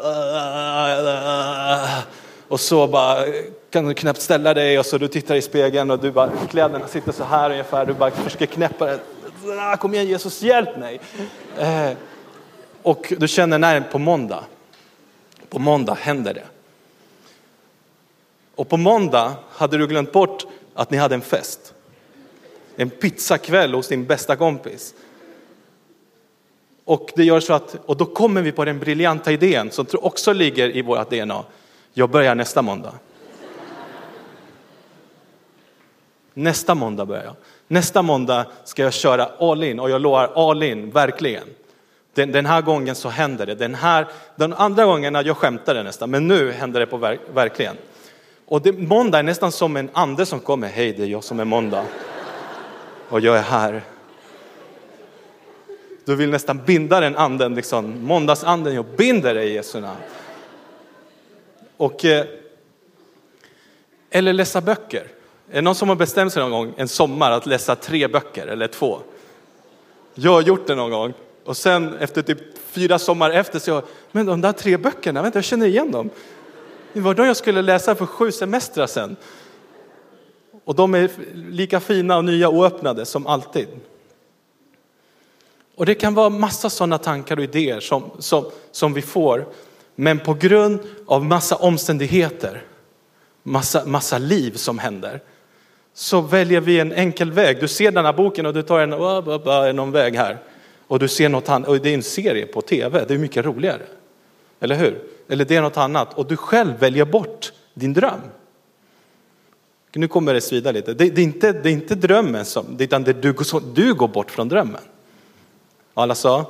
och 2.49 2.61
så 2.61 2.87
bara 2.87 3.25
kan 3.71 3.89
du 3.89 3.95
knappt 3.95 4.21
ställa 4.21 4.55
dig 4.55 4.79
och 4.79 4.87
så 4.87 4.99
du 4.99 5.09
tittar 5.09 5.35
i 5.35 5.43
spegeln 5.43 5.91
och 5.91 5.99
du 5.99 6.11
bara, 6.11 6.31
kläderna 6.51 6.89
sitter 6.89 7.13
så 7.13 7.25
här 7.25 7.51
ungefär, 7.51 7.87
du 7.87 7.93
bara 7.93 8.11
försöker 8.11 8.47
knäppa 8.47 8.87
det. 8.87 8.99
Ah, 9.61 9.77
kom 9.77 9.95
igen 9.95 10.07
Jesus, 10.07 10.43
hjälp 10.43 10.77
mig! 10.77 11.01
Eh, 11.59 11.91
och 12.83 13.13
du 13.19 13.29
känner, 13.29 13.59
när 13.59 13.81
på 13.81 13.99
måndag, 13.99 14.45
på 15.49 15.59
måndag 15.59 15.95
händer 16.01 16.35
det. 16.35 16.45
Och 18.55 18.69
på 18.69 18.77
måndag 18.77 19.35
hade 19.51 19.79
du 19.79 19.87
glömt 19.87 20.13
bort 20.13 20.47
att 20.75 20.91
ni 20.91 20.97
hade 20.97 21.15
en 21.15 21.21
fest. 21.21 21.75
En 22.77 22.91
pizzakväll 22.91 23.75
hos 23.75 23.89
din 23.89 24.07
bästa 24.07 24.37
kompis. 24.37 24.95
Och 26.87 27.11
det 27.17 27.25
gör 27.25 27.41
så 27.41 27.53
att, 27.53 27.77
och 27.87 27.97
då 27.97 28.05
kommer 28.05 28.43
vi 28.43 28.53
på 28.53 28.65
den 28.65 28.79
briljanta 28.79 29.33
idén 29.33 29.71
som 29.71 29.87
också 29.93 30.33
ligger 30.33 30.77
i 30.77 30.83
vårt 30.83 31.11
DNA. 31.11 31.45
Jag 31.93 32.11
börjar 32.11 32.35
nästa 32.35 32.63
måndag. 32.63 32.93
Nästa 36.35 36.75
måndag 36.75 37.07
börjar 37.07 37.25
jag. 37.25 37.35
Nästa 37.69 38.03
måndag 38.03 38.47
ska 38.65 38.83
jag 38.83 38.93
köra 38.93 39.31
all 39.39 39.65
in 39.65 39.81
och 39.81 39.91
jag 39.91 40.01
lovar 40.01 40.51
all 40.51 40.63
in, 40.63 40.91
verkligen. 40.91 41.49
Den, 42.15 42.33
den 42.33 42.47
här 42.47 42.63
gången 42.63 42.95
så 42.95 43.09
händer 43.09 43.47
det. 43.47 43.55
Den, 43.55 43.75
här, 43.75 44.07
den 44.37 44.53
andra 44.53 44.85
gången, 44.85 45.15
jag 45.15 45.37
skämtade 45.37 45.83
nästan, 45.83 46.11
men 46.11 46.29
nu 46.29 46.53
händer 46.53 46.81
det 46.81 46.87
på 46.87 46.97
verk, 46.97 47.21
verkligen. 47.35 47.77
Och 48.47 48.63
det, 48.63 48.73
måndag 48.73 49.19
är 49.19 49.23
nästan 49.23 49.53
som 49.53 49.77
en 49.77 49.91
ande 49.93 50.27
som 50.27 50.41
kommer. 50.41 50.69
Hej, 50.69 50.93
det 50.93 51.03
är 51.03 51.07
jag 51.07 51.25
som 51.25 51.41
är 51.41 51.45
måndag. 51.45 51.85
Och 53.09 53.21
jag 53.21 53.37
är 53.37 53.43
här. 53.43 53.83
Du 56.07 56.15
vill 56.15 56.31
nästan 56.31 56.61
binda 56.67 57.01
den 57.01 57.17
anden, 57.17 57.55
liksom. 57.55 58.05
måndagsanden, 58.05 58.75
jag 58.75 58.85
binder 58.97 59.35
dig 59.35 59.49
i 59.49 59.55
Jesu 59.55 59.81
namn. 59.81 60.01
Och, 61.77 62.05
eh, 62.05 62.27
eller 64.11 64.33
läsa 64.33 64.61
böcker. 64.61 65.07
Är 65.51 65.55
det 65.55 65.61
någon 65.61 65.75
som 65.75 65.89
har 65.89 65.97
bestämt 65.97 66.33
sig 66.33 66.43
någon 66.43 66.51
gång 66.51 66.75
en 66.77 66.89
sommar 66.89 67.31
att 67.31 67.47
läsa 67.47 67.77
tre 67.77 68.09
böcker 68.09 68.47
eller 68.47 68.67
två? 68.67 69.01
Jag 70.15 70.33
har 70.33 70.43
gjort 70.43 70.67
det 70.67 70.75
någon 70.75 70.91
gång. 70.91 71.13
Och 71.45 71.57
sen 71.57 71.97
efter 71.99 72.23
typ 72.23 72.59
fyra 72.59 72.99
sommar 72.99 73.31
efter 73.31 73.59
så 73.59 73.71
jag, 73.71 73.83
men 74.13 74.27
de 74.27 74.41
där 74.41 74.53
tre 74.53 74.77
böckerna, 74.77 75.23
vänta 75.23 75.39
jag 75.39 75.45
känner 75.45 75.67
igen 75.67 75.91
dem. 75.91 76.11
Det 76.93 77.01
var 77.01 77.15
de 77.15 77.27
jag 77.27 77.37
skulle 77.37 77.63
läsa 77.63 77.95
för 77.95 78.07
sju 78.07 78.33
semestrar 78.33 78.87
sedan. 78.87 79.17
Och 80.65 80.75
de 80.75 80.95
är 80.95 81.11
lika 81.35 81.81
fina 81.81 82.17
och 82.17 82.25
nya 82.25 82.49
och 82.49 82.67
öppnade 82.67 83.07
som 83.07 83.27
alltid. 83.27 83.69
Och 85.77 85.87
det 85.87 85.95
kan 85.95 86.15
vara 86.15 86.29
massa 86.29 86.71
sådana 86.71 86.99
tankar 86.99 87.37
och 87.37 87.43
idéer 87.43 87.81
som, 87.81 88.11
som, 88.19 88.45
som 88.71 88.95
vi 88.95 89.03
får. 89.03 89.47
Men 89.95 90.19
på 90.19 90.35
grund 90.35 90.81
av 91.07 91.25
massa 91.25 91.57
omständigheter, 91.57 92.63
massa, 93.43 93.87
massa 93.87 94.19
liv 94.19 94.53
som 94.53 94.79
händer, 94.79 95.21
så 95.95 96.21
väljer 96.21 96.61
vi 96.61 96.81
en 96.81 96.93
enkel 96.93 97.33
väg. 97.33 97.61
Du 97.61 97.69
ser 97.69 97.91
den 97.91 98.05
här 98.05 98.13
boken 98.13 98.47
och 98.47 98.55
du 98.55 98.63
tar 98.63 98.81
en, 98.81 98.95
oh, 98.95 99.73
någon 99.73 99.93
väg 99.93 100.17
här. 100.17 100.39
Och 100.87 100.99
du 100.99 101.09
ser 101.09 101.29
något 101.29 101.49
annat, 101.49 101.69
och 101.69 101.81
det 101.81 101.91
är 101.91 101.95
en 101.95 102.03
serie 102.03 102.47
på 102.47 102.63
tv, 102.63 103.05
det 103.09 103.15
är 103.15 103.19
mycket 103.19 103.45
roligare. 103.45 103.83
Eller 104.61 104.75
hur? 104.75 105.03
Eller 105.29 105.45
det 105.45 105.57
är 105.57 105.63
något 105.63 105.77
annat. 105.77 106.15
Och 106.15 106.27
du 106.27 106.37
själv 106.37 106.79
väljer 106.79 107.05
bort 107.05 107.53
din 107.75 107.93
dröm. 107.93 108.21
Nu 109.95 110.09
kommer 110.09 110.35
det 110.35 110.41
svida 110.41 110.73
lite. 110.73 110.95
Det, 110.95 111.11
det, 111.11 111.21
är, 111.21 111.25
inte, 111.25 111.53
det 111.53 111.69
är 111.69 111.73
inte 111.73 111.95
drömmen 111.95 112.45
som, 112.45 112.77
utan 112.79 113.03
det 113.05 113.11
är 113.11 113.15
du, 113.15 113.35
du 113.75 113.95
går 113.95 114.09
bort 114.09 114.31
från 114.31 114.49
drömmen. 114.49 114.81
Alla 115.99 116.15
sa? 116.15 116.47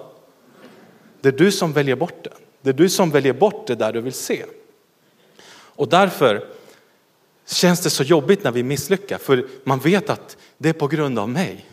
Det 1.20 1.28
är 1.28 1.32
du 1.32 1.52
som 1.52 1.72
väljer 1.72 1.96
bort 1.96 2.24
det. 2.24 2.30
Det 2.62 2.70
är 2.70 2.74
du 2.74 2.88
som 2.88 3.10
väljer 3.10 3.32
bort 3.32 3.66
det 3.66 3.74
där 3.74 3.92
du 3.92 4.00
vill 4.00 4.12
se. 4.12 4.44
Och 5.50 5.88
därför 5.88 6.48
känns 7.46 7.80
det 7.80 7.90
så 7.90 8.02
jobbigt 8.02 8.44
när 8.44 8.52
vi 8.52 8.62
misslyckas 8.62 9.22
för 9.22 9.46
man 9.64 9.78
vet 9.78 10.10
att 10.10 10.36
det 10.58 10.68
är 10.68 10.72
på 10.72 10.86
grund 10.86 11.18
av 11.18 11.28
mig. 11.28 11.66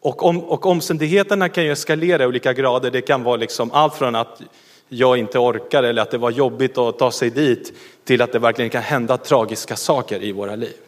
Och, 0.00 0.22
om, 0.22 0.44
och 0.44 0.66
omständigheterna 0.66 1.48
kan 1.48 1.64
ju 1.64 1.72
eskalera 1.72 2.22
i 2.22 2.26
olika 2.26 2.52
grader. 2.52 2.90
Det 2.90 3.00
kan 3.00 3.22
vara 3.22 3.36
liksom 3.36 3.70
allt 3.70 3.94
från 3.94 4.14
att 4.14 4.42
jag 4.88 5.18
inte 5.18 5.38
orkar 5.38 5.82
eller 5.82 6.02
att 6.02 6.10
det 6.10 6.18
var 6.18 6.30
jobbigt 6.30 6.78
att 6.78 6.98
ta 6.98 7.10
sig 7.10 7.30
dit 7.30 7.72
till 8.04 8.22
att 8.22 8.32
det 8.32 8.38
verkligen 8.38 8.70
kan 8.70 8.82
hända 8.82 9.16
tragiska 9.16 9.76
saker 9.76 10.22
i 10.22 10.32
våra 10.32 10.56
liv. 10.56 10.85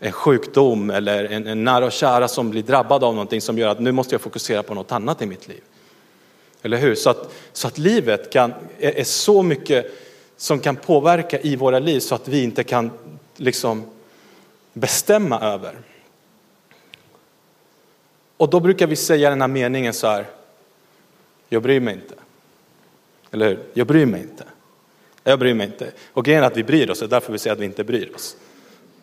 En 0.00 0.12
sjukdom 0.12 0.90
eller 0.90 1.24
en, 1.24 1.46
en 1.46 1.64
nära 1.64 1.86
och 1.86 1.92
kära 1.92 2.28
som 2.28 2.50
blir 2.50 2.62
drabbad 2.62 3.04
av 3.04 3.14
någonting 3.14 3.40
som 3.40 3.58
gör 3.58 3.68
att 3.68 3.80
nu 3.80 3.92
måste 3.92 4.14
jag 4.14 4.20
fokusera 4.20 4.62
på 4.62 4.74
något 4.74 4.92
annat 4.92 5.22
i 5.22 5.26
mitt 5.26 5.48
liv. 5.48 5.60
Eller 6.62 6.76
hur? 6.76 6.94
Så 6.94 7.10
att, 7.10 7.34
så 7.52 7.68
att 7.68 7.78
livet 7.78 8.32
kan, 8.32 8.54
är, 8.78 8.98
är 8.98 9.04
så 9.04 9.42
mycket 9.42 9.94
som 10.36 10.60
kan 10.60 10.76
påverka 10.76 11.40
i 11.40 11.56
våra 11.56 11.78
liv 11.78 12.00
så 12.00 12.14
att 12.14 12.28
vi 12.28 12.42
inte 12.42 12.64
kan 12.64 12.90
liksom 13.36 13.84
bestämma 14.72 15.40
över. 15.40 15.74
Och 18.36 18.50
då 18.50 18.60
brukar 18.60 18.86
vi 18.86 18.96
säga 18.96 19.30
den 19.30 19.40
här 19.40 19.48
meningen 19.48 19.94
så 19.94 20.06
här, 20.06 20.26
jag 21.48 21.62
bryr 21.62 21.80
mig 21.80 21.94
inte. 21.94 22.14
Eller 23.30 23.48
hur? 23.48 23.58
Jag 23.72 23.86
bryr 23.86 24.06
mig 24.06 24.20
inte. 24.20 24.44
Jag 25.24 25.38
bryr 25.38 25.54
mig 25.54 25.66
inte. 25.66 25.90
Och 26.12 26.24
grejen 26.24 26.42
är 26.42 26.46
att 26.46 26.56
vi 26.56 26.64
bryr 26.64 26.90
oss, 26.90 26.98
det 26.98 27.06
är 27.06 27.08
därför 27.08 27.32
vi 27.32 27.38
säger 27.38 27.54
att 27.54 27.60
vi 27.60 27.64
inte 27.64 27.84
bryr 27.84 28.14
oss. 28.14 28.36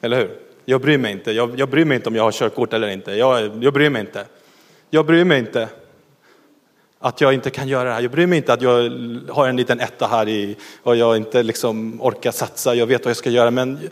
Eller 0.01 0.17
hur? 0.17 0.39
Jag 0.65 0.81
bryr 0.81 0.97
mig 0.97 1.11
inte. 1.11 1.31
Jag, 1.31 1.59
jag 1.59 1.69
bryr 1.69 1.85
mig 1.85 1.95
inte 1.95 2.09
om 2.09 2.15
jag 2.15 2.23
har 2.23 2.31
körkort 2.31 2.73
eller 2.73 2.87
inte. 2.87 3.11
Jag, 3.11 3.63
jag 3.63 3.73
bryr 3.73 3.89
mig 3.89 4.01
inte. 4.01 4.25
Jag 4.89 5.05
bryr 5.05 5.23
mig 5.23 5.39
inte 5.39 5.69
att 6.99 7.21
jag 7.21 7.33
inte 7.33 7.49
kan 7.49 7.67
göra 7.67 7.89
det 7.89 7.95
här. 7.95 8.01
Jag 8.01 8.11
bryr 8.11 8.27
mig 8.27 8.37
inte 8.37 8.53
att 8.53 8.61
jag 8.61 8.73
har 9.29 9.47
en 9.47 9.57
liten 9.57 9.79
etta 9.79 10.07
här 10.07 10.29
i, 10.29 10.55
och 10.83 10.95
jag 10.95 11.17
inte 11.17 11.43
liksom 11.43 12.01
orkar 12.01 12.31
satsa. 12.31 12.75
Jag 12.75 12.87
vet 12.87 13.05
vad 13.05 13.09
jag 13.09 13.17
ska 13.17 13.29
göra. 13.29 13.51
Men 13.51 13.89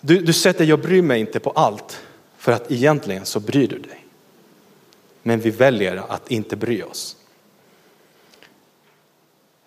du, 0.00 0.20
du 0.20 0.32
sätter 0.32 0.64
jag 0.64 0.80
bryr 0.80 1.02
mig 1.02 1.20
inte 1.20 1.40
på 1.40 1.50
allt. 1.50 2.02
För 2.38 2.52
att 2.52 2.72
egentligen 2.72 3.24
så 3.24 3.40
bryr 3.40 3.68
du 3.68 3.78
dig. 3.78 4.06
Men 5.22 5.40
vi 5.40 5.50
väljer 5.50 6.02
att 6.08 6.30
inte 6.30 6.56
bry 6.56 6.82
oss. 6.82 7.16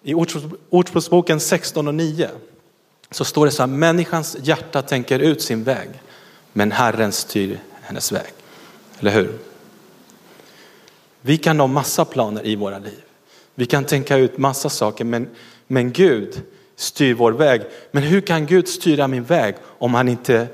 I 0.03 0.13
Ordspråksboken 0.69 1.39
16 1.39 1.87
och 1.87 1.95
9 1.95 2.29
så 3.11 3.25
står 3.25 3.45
det 3.45 3.51
så 3.51 3.61
här, 3.61 3.67
människans 3.67 4.37
hjärta 4.41 4.81
tänker 4.81 5.19
ut 5.19 5.41
sin 5.41 5.63
väg, 5.63 5.89
men 6.53 6.71
Herren 6.71 7.11
styr 7.11 7.59
hennes 7.81 8.11
väg. 8.11 8.33
Eller 8.99 9.11
hur? 9.11 9.39
Vi 11.21 11.37
kan 11.37 11.59
ha 11.59 11.67
massa 11.67 12.05
planer 12.05 12.45
i 12.45 12.55
våra 12.55 12.79
liv. 12.79 13.03
Vi 13.55 13.65
kan 13.65 13.85
tänka 13.85 14.17
ut 14.17 14.37
massa 14.37 14.69
saker, 14.69 15.05
men, 15.05 15.29
men 15.67 15.91
Gud 15.91 16.41
styr 16.75 17.13
vår 17.13 17.31
väg. 17.31 17.61
Men 17.91 18.03
hur 18.03 18.21
kan 18.21 18.45
Gud 18.45 18.67
styra 18.67 19.07
min 19.07 19.23
väg 19.23 19.55
om 19.63 19.93
han 19.93 20.07
inte 20.07 20.35
är 20.35 20.47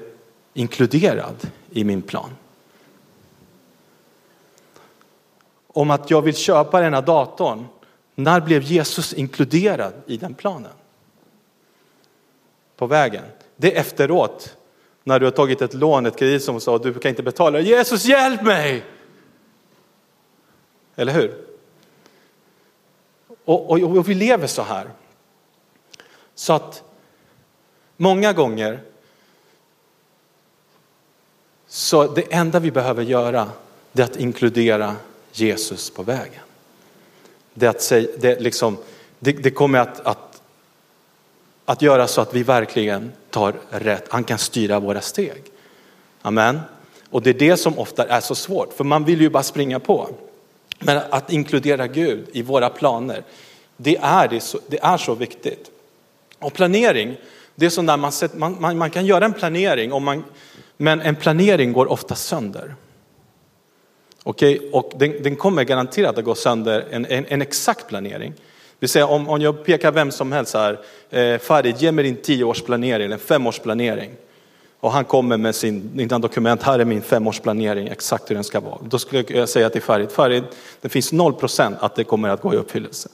inkluderad 0.53 1.49
i 1.71 1.83
min 1.83 2.01
plan? 2.01 2.29
Om 5.67 5.91
att 5.91 6.11
jag 6.11 6.21
vill 6.21 6.35
köpa 6.35 6.81
den 6.81 6.93
här 6.93 7.01
datorn, 7.01 7.65
när 8.15 8.41
blev 8.41 8.63
Jesus 8.63 9.13
inkluderad 9.13 9.93
i 10.07 10.17
den 10.17 10.33
planen? 10.33 10.71
På 12.75 12.87
vägen. 12.87 13.23
Det 13.55 13.75
är 13.75 13.79
efteråt, 13.79 14.57
när 15.07 15.19
du 15.19 15.25
har 15.25 15.31
tagit 15.31 15.61
ett 15.61 15.73
lån, 15.73 16.05
ett 16.05 16.17
kredit 16.17 16.43
som 16.43 16.61
sa 16.61 16.77
du 16.77 16.93
kan 16.93 17.09
inte 17.09 17.23
betala. 17.23 17.59
Jesus 17.59 18.05
hjälp 18.05 18.41
mig! 18.41 18.85
Eller 20.95 21.13
hur? 21.13 21.45
Och, 23.45 23.71
och, 23.71 23.81
och 23.81 24.09
vi 24.09 24.13
lever 24.13 24.47
så 24.47 24.61
här. 24.61 24.89
Så 26.35 26.53
att 26.53 26.83
många 27.97 28.33
gånger 28.33 28.79
så 31.67 32.07
det 32.07 32.33
enda 32.33 32.59
vi 32.59 32.71
behöver 32.71 33.03
göra 33.03 33.49
det 33.91 34.01
är 34.01 34.05
att 34.05 34.15
inkludera 34.15 34.95
Jesus 35.31 35.89
på 35.89 36.03
vägen. 36.03 36.41
Det, 37.53 37.67
att 37.67 37.81
säga, 37.81 38.07
det, 38.17 38.39
liksom, 38.39 38.77
det, 39.19 39.31
det 39.31 39.51
kommer 39.51 39.79
att, 39.79 39.99
att, 39.99 40.34
att 41.65 41.81
göra 41.81 42.07
så 42.07 42.21
att 42.21 42.33
vi 42.33 42.43
verkligen 42.43 43.11
tar 43.29 43.53
rätt, 43.69 44.05
han 44.09 44.23
kan 44.23 44.37
styra 44.37 44.79
våra 44.79 45.01
steg. 45.01 45.43
Amen. 46.21 46.59
Och 47.09 47.21
det 47.21 47.29
är 47.29 47.33
det 47.33 47.57
som 47.57 47.79
ofta 47.79 48.05
är 48.07 48.19
så 48.19 48.35
svårt, 48.35 48.73
för 48.73 48.83
man 48.83 49.05
vill 49.05 49.21
ju 49.21 49.29
bara 49.29 49.43
springa 49.43 49.79
på. 49.79 50.09
Men 50.79 51.01
att 51.09 51.31
inkludera 51.31 51.87
Gud 51.87 52.27
i 52.31 52.41
våra 52.41 52.69
planer, 52.69 53.23
det 53.77 53.97
är, 53.97 54.27
det 54.27 54.39
så, 54.39 54.59
det 54.67 54.79
är 54.83 54.97
så 54.97 55.15
viktigt. 55.15 55.71
Och 56.39 56.53
planering, 56.53 57.17
det 57.55 57.65
är 57.65 57.69
så 57.69 57.81
när 57.81 57.97
man, 57.97 58.11
man, 58.33 58.61
man, 58.61 58.77
man 58.77 58.89
kan 58.89 59.05
göra 59.05 59.25
en 59.25 59.33
planering, 59.33 59.93
om 59.93 60.03
man, 60.03 60.23
men 60.77 61.01
en 61.01 61.15
planering 61.15 61.73
går 61.73 61.91
ofta 61.91 62.15
sönder. 62.15 62.75
Okej, 64.23 64.57
okay? 64.57 64.71
och 64.71 64.91
den, 64.95 65.23
den, 65.23 65.35
kommer 65.35 65.63
garanterat 65.63 66.17
att 66.17 66.23
gå 66.23 66.35
sönder 66.35 66.87
en, 66.91 67.05
en, 67.05 67.25
en 67.25 67.41
exakt 67.41 67.87
planering. 67.87 68.33
Det 68.85 68.89
säga 68.89 69.07
om, 69.07 69.29
om 69.29 69.41
jag 69.41 69.63
pekar 69.63 69.91
vem 69.91 70.11
som 70.11 70.31
helst 70.31 70.53
här, 70.53 70.79
eh, 71.09 71.39
Farid, 71.39 71.77
ge 71.77 71.91
mig 71.91 72.03
din 72.03 72.15
tioårsplanering, 72.15 73.11
en 73.11 73.19
femårsplanering. 73.19 74.11
Och 74.79 74.91
han 74.91 75.05
kommer 75.05 75.37
med 75.37 75.55
sin 75.55 76.07
dokument, 76.21 76.63
här 76.63 76.79
är 76.79 76.85
min 76.85 77.01
femårsplanering, 77.01 77.87
exakt 77.87 78.29
hur 78.29 78.35
den 78.35 78.43
ska 78.43 78.59
vara. 78.59 78.77
Då 78.83 78.99
skulle 78.99 79.23
jag 79.27 79.49
säga 79.49 79.69
till 79.69 79.81
Farid, 79.81 80.11
Farid, 80.11 80.43
det 80.81 80.89
finns 80.89 81.11
noll 81.11 81.33
procent 81.33 81.77
att 81.79 81.95
det 81.95 82.03
kommer 82.03 82.29
att 82.29 82.41
gå 82.41 82.53
i 82.53 82.57
uppfyllelse. 82.57 83.09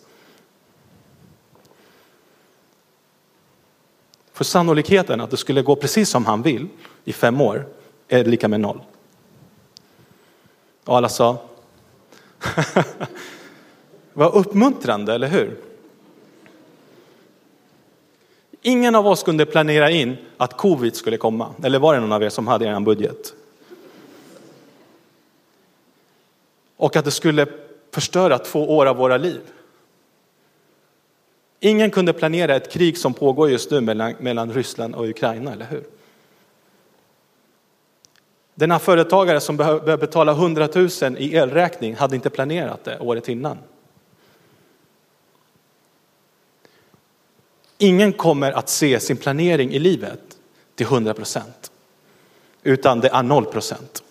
För 4.34 4.44
sannolikheten 4.44 5.22
att 5.22 5.32
det 5.32 5.38
skulle 5.38 5.62
gå 5.62 5.76
precis 5.76 6.10
som 6.10 6.26
han 6.26 6.42
vill 6.42 6.68
i 7.06 7.14
fem 7.14 7.42
år 7.42 7.66
är 8.08 8.24
lika 8.24 8.48
med 8.48 8.60
noll. 8.60 8.82
Och 10.86 10.98
alla 10.98 11.10
sa, 11.10 11.38
vad 14.14 14.34
uppmuntrande, 14.34 15.14
eller 15.14 15.28
hur? 15.28 15.58
Ingen 18.62 18.96
av 18.96 19.08
oss 19.08 19.24
kunde 19.24 19.46
planera 19.46 19.90
in 19.90 20.18
att 20.38 20.58
covid 20.58 20.96
skulle 20.96 21.18
komma. 21.18 21.54
Eller 21.64 21.80
var 21.80 21.94
det 21.94 22.00
någon 22.00 22.12
av 22.12 22.24
er 22.24 22.30
som 22.30 22.48
hade 22.48 22.68
en 22.68 22.84
budget? 22.84 23.34
Och 26.78 26.96
att 26.96 27.06
det 27.06 27.12
skulle 27.12 27.48
förstöra 27.92 28.38
två 28.38 28.78
år 28.78 28.86
av 28.86 28.98
våra 28.98 29.18
liv. 29.18 29.42
Ingen 31.60 31.92
kunde 31.92 32.14
planera 32.14 32.56
ett 32.56 32.72
krig 32.72 32.98
som 32.98 33.14
pågår 33.14 33.50
just 33.50 33.72
nu 33.72 33.82
mellan, 33.82 34.14
mellan 34.20 34.54
Ryssland 34.54 34.96
och 34.96 35.06
Ukraina, 35.10 35.54
eller 35.54 35.66
hur? 35.66 35.84
Den 38.56 38.72
här 38.72 38.80
företagare 38.80 39.40
som 39.40 39.58
behöver 39.58 39.98
betala 39.98 40.32
100 40.32 40.70
000 40.76 40.90
i 41.18 41.36
elräkning 41.36 41.96
hade 41.96 42.16
inte 42.16 42.30
planerat 42.30 42.84
det 42.84 43.00
året 43.00 43.30
innan. 43.30 43.58
Ingen 47.84 48.14
kommer 48.14 48.52
att 48.52 48.70
se 48.70 49.00
sin 49.00 49.18
planering 49.18 49.72
i 49.72 49.80
livet 49.80 50.38
till 50.76 50.86
100 50.86 51.14
procent, 51.14 51.72
utan 52.64 53.00
det 53.00 53.10
är 53.10 53.24
0 53.24 53.46
procent. 53.46 54.04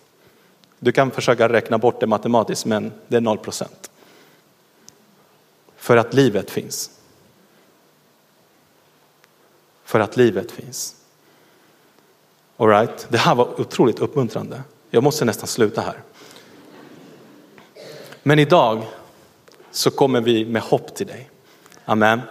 Du 0.79 0.91
kan 0.91 1.11
försöka 1.11 1.49
räkna 1.49 1.77
bort 1.77 1.99
det 1.99 2.07
matematiskt, 2.07 2.65
men 2.65 2.91
det 3.07 3.17
är 3.17 3.21
0 3.21 3.37
procent. 3.37 3.91
För 5.75 5.97
att 5.97 6.13
livet 6.13 6.51
finns. 6.51 6.91
För 9.83 9.99
att 9.99 10.17
livet 10.17 10.51
finns. 10.51 10.95
All 12.57 12.67
right. 12.67 13.07
Det 13.09 13.17
här 13.17 13.35
var 13.35 13.61
otroligt 13.61 13.99
uppmuntrande. 13.99 14.63
Jag 14.89 15.03
måste 15.03 15.25
nästan 15.25 15.47
sluta 15.47 15.81
här. 15.81 16.01
Men 18.23 18.39
idag 18.39 18.83
så 19.71 19.91
kommer 19.91 20.21
vi 20.21 20.45
med 20.45 20.61
hopp 20.61 20.95
till 20.95 21.07
dig. 21.07 21.29
Amen. 21.85 22.21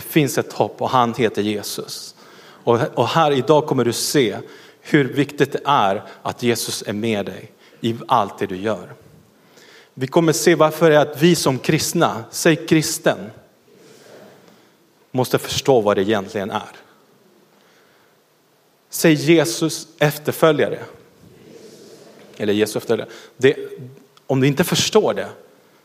Det 0.00 0.06
finns 0.06 0.38
ett 0.38 0.52
hopp 0.52 0.82
och 0.82 0.90
han 0.90 1.14
heter 1.14 1.42
Jesus. 1.42 2.14
Och, 2.64 3.08
här 3.08 3.30
idag 3.32 3.66
kommer 3.66 3.84
du 3.84 3.92
se 3.92 4.38
hur 4.80 5.04
viktigt 5.04 5.52
det 5.52 5.60
är 5.64 6.02
att 6.22 6.42
Jesus 6.42 6.82
är 6.86 6.92
med 6.92 7.26
dig 7.26 7.52
i 7.80 7.96
allt 8.08 8.38
det 8.38 8.46
du 8.46 8.56
gör. 8.56 8.92
Vi 9.94 10.06
kommer 10.06 10.32
se 10.32 10.54
varför 10.54 10.90
det 10.90 10.96
är 10.96 11.00
att 11.00 11.22
vi 11.22 11.34
som 11.34 11.58
kristna, 11.58 12.24
säg 12.30 12.66
kristen, 12.66 13.30
måste 15.10 15.38
förstå 15.38 15.80
vad 15.80 15.96
det 15.96 16.02
egentligen 16.02 16.50
är. 16.50 16.76
Säg 18.90 19.12
Jesus 19.12 19.88
efterföljare. 19.98 20.78
Eller 22.36 22.52
Jesus 22.52 22.76
efterföljare. 22.76 23.08
Det, 23.36 23.56
om 24.26 24.40
du 24.40 24.46
inte 24.46 24.64
förstår 24.64 25.14
det 25.14 25.28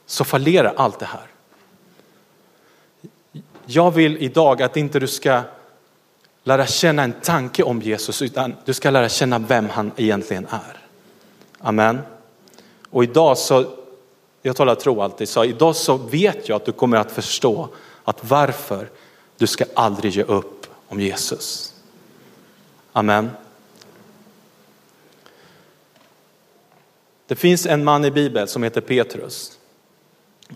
så 0.06 0.24
fallerar 0.24 0.74
allt 0.78 1.00
det 1.00 1.06
här. 1.06 1.35
Jag 3.66 3.92
vill 3.92 4.18
idag 4.18 4.62
att 4.62 4.78
inte 4.78 5.00
du 5.00 5.08
ska 5.08 5.42
lära 6.44 6.68
känna 6.68 7.04
en 7.04 7.14
tanke 7.14 7.64
om 7.64 7.82
Jesus 7.82 8.22
utan 8.22 8.56
du 8.66 8.74
ska 8.74 8.90
lära 8.90 9.10
känna 9.10 9.40
vem 9.40 9.70
han 9.70 9.92
egentligen 9.98 10.48
är. 10.50 10.78
Amen. 11.60 12.00
Och 12.90 13.04
idag 13.04 13.38
så, 13.38 13.66
jag 14.42 14.56
talar 14.56 14.76
tro 14.76 15.02
alltid, 15.02 15.30
så 15.30 15.44
idag 15.44 15.76
så 15.76 15.98
vet 15.98 16.50
jag 16.50 16.56
att 16.56 16.66
du 16.66 16.72
kommer 16.72 16.98
att 16.98 17.12
förstå 17.12 17.70
att 18.04 18.30
varför 18.30 18.90
du 19.38 19.48
ska 19.48 19.66
aldrig 19.74 20.14
ge 20.14 20.24
upp 20.24 20.68
om 20.88 21.02
Jesus. 21.02 21.74
Amen. 22.92 23.30
Det 27.28 27.36
finns 27.36 27.66
en 27.66 27.84
man 27.84 28.06
i 28.06 28.12
Bibeln 28.12 28.48
som 28.48 28.64
heter 28.64 28.82
Petrus. 28.82 29.60
Är 30.50 30.56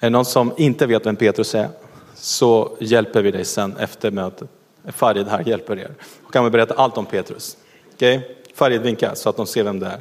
det 0.00 0.10
någon 0.10 0.24
som 0.24 0.52
inte 0.56 0.86
vet 0.86 1.06
vem 1.06 1.16
Petrus 1.16 1.54
är 1.54 1.68
så 2.16 2.76
hjälper 2.80 3.22
vi 3.22 3.30
dig 3.30 3.44
sen 3.44 3.76
efter 3.76 4.10
mötet. 4.10 4.48
Farid 4.88 5.28
här 5.28 5.48
hjälper 5.48 5.78
er. 5.78 5.90
och 6.22 6.32
kan 6.32 6.44
vi 6.44 6.50
berätta 6.50 6.74
allt 6.74 6.98
om 6.98 7.06
Petrus. 7.06 7.56
Okej? 7.94 8.16
Okay? 8.18 8.34
Farid 8.54 8.82
vinka 8.82 9.14
så 9.14 9.28
att 9.28 9.36
de 9.36 9.46
ser 9.46 9.64
vem 9.64 9.80
det 9.80 9.86
är. 9.86 10.00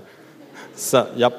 Så, 0.75 1.05
ja. 1.15 1.31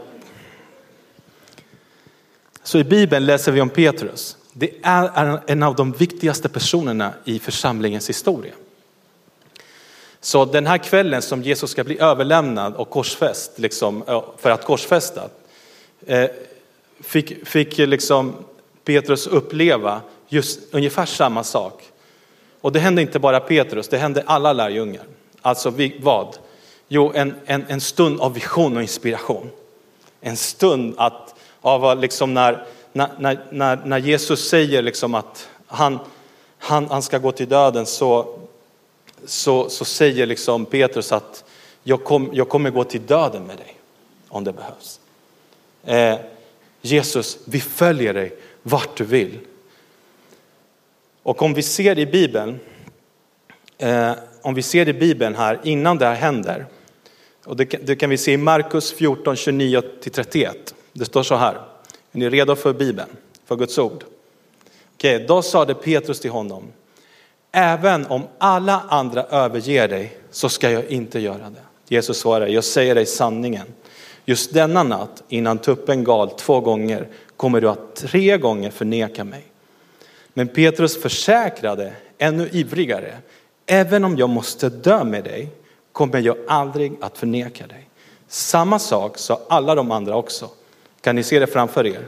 så 2.62 2.78
i 2.78 2.84
Bibeln 2.84 3.26
läser 3.26 3.52
vi 3.52 3.60
om 3.60 3.68
Petrus. 3.68 4.36
Det 4.52 4.70
är 4.82 5.40
en 5.46 5.62
av 5.62 5.74
de 5.74 5.92
viktigaste 5.92 6.48
personerna 6.48 7.12
i 7.24 7.38
församlingens 7.38 8.08
historia. 8.08 8.52
Så 10.20 10.44
den 10.44 10.66
här 10.66 10.78
kvällen 10.78 11.22
som 11.22 11.42
Jesus 11.42 11.70
ska 11.70 11.84
bli 11.84 12.00
överlämnad 12.00 12.74
och 12.74 12.90
korsfäst, 12.90 13.58
liksom, 13.58 14.04
för 14.38 14.50
att 14.50 14.64
korsfästa, 14.64 15.28
eh, 16.06 16.30
fick, 17.00 17.46
fick 17.48 17.78
liksom 17.78 18.34
Petrus 18.84 19.26
uppleva 19.26 20.00
just 20.28 20.60
ungefär 20.70 21.06
samma 21.06 21.44
sak. 21.44 21.82
Och 22.60 22.72
det 22.72 22.80
hände 22.80 23.02
inte 23.02 23.18
bara 23.18 23.40
Petrus, 23.40 23.88
det 23.88 23.98
hände 23.98 24.22
alla 24.26 24.52
lärjungar. 24.52 25.04
Alltså 25.42 25.72
vad? 26.00 26.38
Jo, 26.88 27.12
en, 27.14 27.34
en, 27.46 27.64
en 27.68 27.80
stund 27.80 28.20
av 28.20 28.34
vision 28.34 28.76
och 28.76 28.82
inspiration. 28.82 29.50
En 30.20 30.36
stund 30.36 30.94
att, 30.96 31.34
av 31.60 32.00
liksom 32.00 32.34
när, 32.34 32.66
när, 32.92 33.44
när, 33.50 33.76
när 33.84 33.98
Jesus 33.98 34.48
säger 34.48 34.82
liksom 34.82 35.14
att 35.14 35.48
han, 35.66 35.98
han, 36.58 36.90
han 36.90 37.02
ska 37.02 37.18
gå 37.18 37.32
till 37.32 37.48
döden 37.48 37.86
så, 37.86 38.38
så, 39.24 39.68
så 39.68 39.84
säger 39.84 40.26
liksom 40.26 40.64
Petrus 40.64 41.12
att 41.12 41.44
jag, 41.82 42.04
kom, 42.04 42.30
jag 42.32 42.48
kommer 42.48 42.70
gå 42.70 42.84
till 42.84 43.06
döden 43.06 43.46
med 43.46 43.56
dig 43.56 43.76
om 44.28 44.44
det 44.44 44.52
behövs. 44.52 45.00
Eh, 45.84 46.18
Jesus, 46.80 47.38
vi 47.44 47.60
följer 47.60 48.14
dig 48.14 48.36
vart 48.62 48.96
du 48.96 49.04
vill. 49.04 49.38
Och 51.26 51.42
om 51.42 51.54
vi 51.54 51.62
ser 51.62 51.98
i 51.98 52.06
Bibeln, 52.06 52.60
eh, 53.78 54.12
om 54.42 54.54
vi 54.54 54.62
ser 54.62 54.88
i 54.88 54.92
Bibeln 54.92 55.34
här 55.34 55.60
innan 55.64 55.98
det 55.98 56.06
här 56.06 56.14
händer, 56.14 56.66
och 57.44 57.56
det, 57.56 57.64
det 57.64 57.96
kan 57.96 58.10
vi 58.10 58.16
se 58.16 58.32
i 58.32 58.36
Markus 58.36 58.92
14, 58.92 59.34
29-31. 59.34 60.52
Det 60.92 61.04
står 61.04 61.22
så 61.22 61.34
här, 61.34 61.54
är 61.54 61.58
ni 62.12 62.30
redo 62.30 62.56
för 62.56 62.72
Bibeln, 62.72 63.08
för 63.46 63.56
Guds 63.56 63.78
ord? 63.78 64.04
Okej, 64.94 65.24
då 65.28 65.42
sade 65.42 65.74
Petrus 65.74 66.20
till 66.20 66.30
honom, 66.30 66.62
även 67.52 68.06
om 68.06 68.22
alla 68.38 68.82
andra 68.88 69.22
överger 69.22 69.88
dig 69.88 70.16
så 70.30 70.48
ska 70.48 70.70
jag 70.70 70.84
inte 70.84 71.20
göra 71.20 71.50
det. 71.50 71.94
Jesus 71.94 72.18
svarade, 72.18 72.50
jag 72.50 72.64
säger 72.64 72.94
dig 72.94 73.06
sanningen. 73.06 73.66
Just 74.24 74.54
denna 74.54 74.82
natt 74.82 75.22
innan 75.28 75.58
tuppen 75.58 76.04
gal 76.04 76.30
två 76.30 76.60
gånger 76.60 77.08
kommer 77.36 77.60
du 77.60 77.68
att 77.68 77.96
tre 77.96 78.38
gånger 78.38 78.70
förneka 78.70 79.24
mig. 79.24 79.44
Men 80.38 80.48
Petrus 80.48 81.02
försäkrade 81.02 81.92
ännu 82.18 82.48
ivrigare, 82.52 83.18
även 83.66 84.04
om 84.04 84.16
jag 84.16 84.28
måste 84.28 84.68
dö 84.68 85.04
med 85.04 85.24
dig 85.24 85.50
kommer 85.92 86.20
jag 86.20 86.36
aldrig 86.48 86.92
att 87.00 87.18
förneka 87.18 87.66
dig. 87.66 87.88
Samma 88.28 88.78
sak 88.78 89.18
sa 89.18 89.40
alla 89.48 89.74
de 89.74 89.90
andra 89.90 90.16
också. 90.16 90.50
Kan 91.00 91.16
ni 91.16 91.22
se 91.22 91.38
det 91.38 91.46
framför 91.46 91.86
er? 91.86 92.06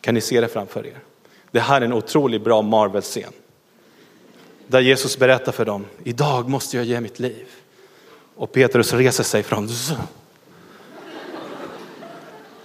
Kan 0.00 0.14
ni 0.14 0.20
se 0.20 0.40
det 0.40 0.48
framför 0.48 0.86
er? 0.86 0.98
Det 1.50 1.60
här 1.60 1.80
är 1.80 1.84
en 1.84 1.92
otroligt 1.92 2.44
bra 2.44 2.62
Marvel-scen. 2.62 3.32
Där 4.66 4.80
Jesus 4.80 5.18
berättar 5.18 5.52
för 5.52 5.64
dem, 5.64 5.84
idag 6.04 6.48
måste 6.48 6.76
jag 6.76 6.86
ge 6.86 7.00
mitt 7.00 7.18
liv. 7.18 7.46
Och 8.36 8.52
Petrus 8.52 8.92
reser 8.92 9.24
sig 9.24 9.42
från 9.42 9.68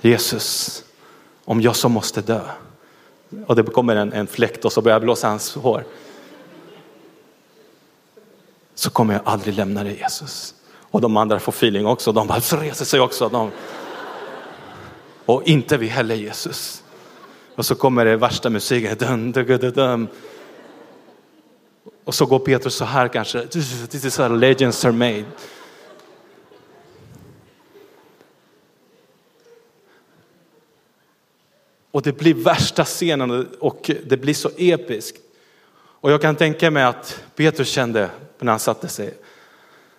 Jesus, 0.01 0.83
om 1.45 1.61
jag 1.61 1.75
så 1.75 1.89
måste 1.89 2.21
dö. 2.21 2.41
Och 3.47 3.55
det 3.55 3.63
kommer 3.63 3.95
en, 3.95 4.13
en 4.13 4.27
fläkt 4.27 4.65
och 4.65 4.73
så 4.73 4.81
börjar 4.81 4.95
jag 4.95 5.01
blåsa 5.01 5.27
hans 5.27 5.55
hår. 5.55 5.83
Så 8.75 8.89
kommer 8.89 9.13
jag 9.13 9.21
aldrig 9.25 9.55
lämna 9.55 9.83
dig 9.83 9.97
Jesus. 9.97 10.55
Och 10.79 11.01
de 11.01 11.17
andra 11.17 11.39
får 11.39 11.51
feeling 11.51 11.85
också, 11.85 12.11
de 12.11 12.27
bara 12.27 12.39
reser 12.39 12.85
sig 12.85 12.99
också. 12.99 13.29
De... 13.29 13.51
Och 15.25 15.43
inte 15.43 15.77
vi 15.77 15.87
heller 15.87 16.15
Jesus. 16.15 16.83
Och 17.55 17.65
så 17.65 17.75
kommer 17.75 18.05
det 18.05 18.17
värsta 18.17 18.49
musiken. 18.49 18.97
Dun, 18.97 19.31
dun, 19.31 19.45
dun, 19.45 19.71
dun. 19.71 20.07
Och 22.03 22.15
så 22.15 22.25
går 22.25 22.39
Petrus 22.39 22.75
så 22.75 22.85
här 22.85 23.07
kanske. 23.07 23.47
This 23.47 24.05
is 24.05 24.17
how 24.17 24.27
legends 24.27 24.85
are 24.85 24.91
made. 24.91 25.25
Och 31.91 32.01
det 32.01 32.17
blir 32.17 32.33
värsta 32.33 32.85
scenen 32.85 33.47
och 33.59 33.91
det 34.05 34.17
blir 34.17 34.33
så 34.33 34.49
episkt. 34.57 35.21
Och 35.73 36.11
jag 36.11 36.21
kan 36.21 36.35
tänka 36.35 36.71
mig 36.71 36.83
att 36.83 37.23
Petrus 37.35 37.69
kände 37.69 38.09
när 38.39 38.51
han 38.51 38.59
satte 38.59 38.87
sig, 38.87 39.13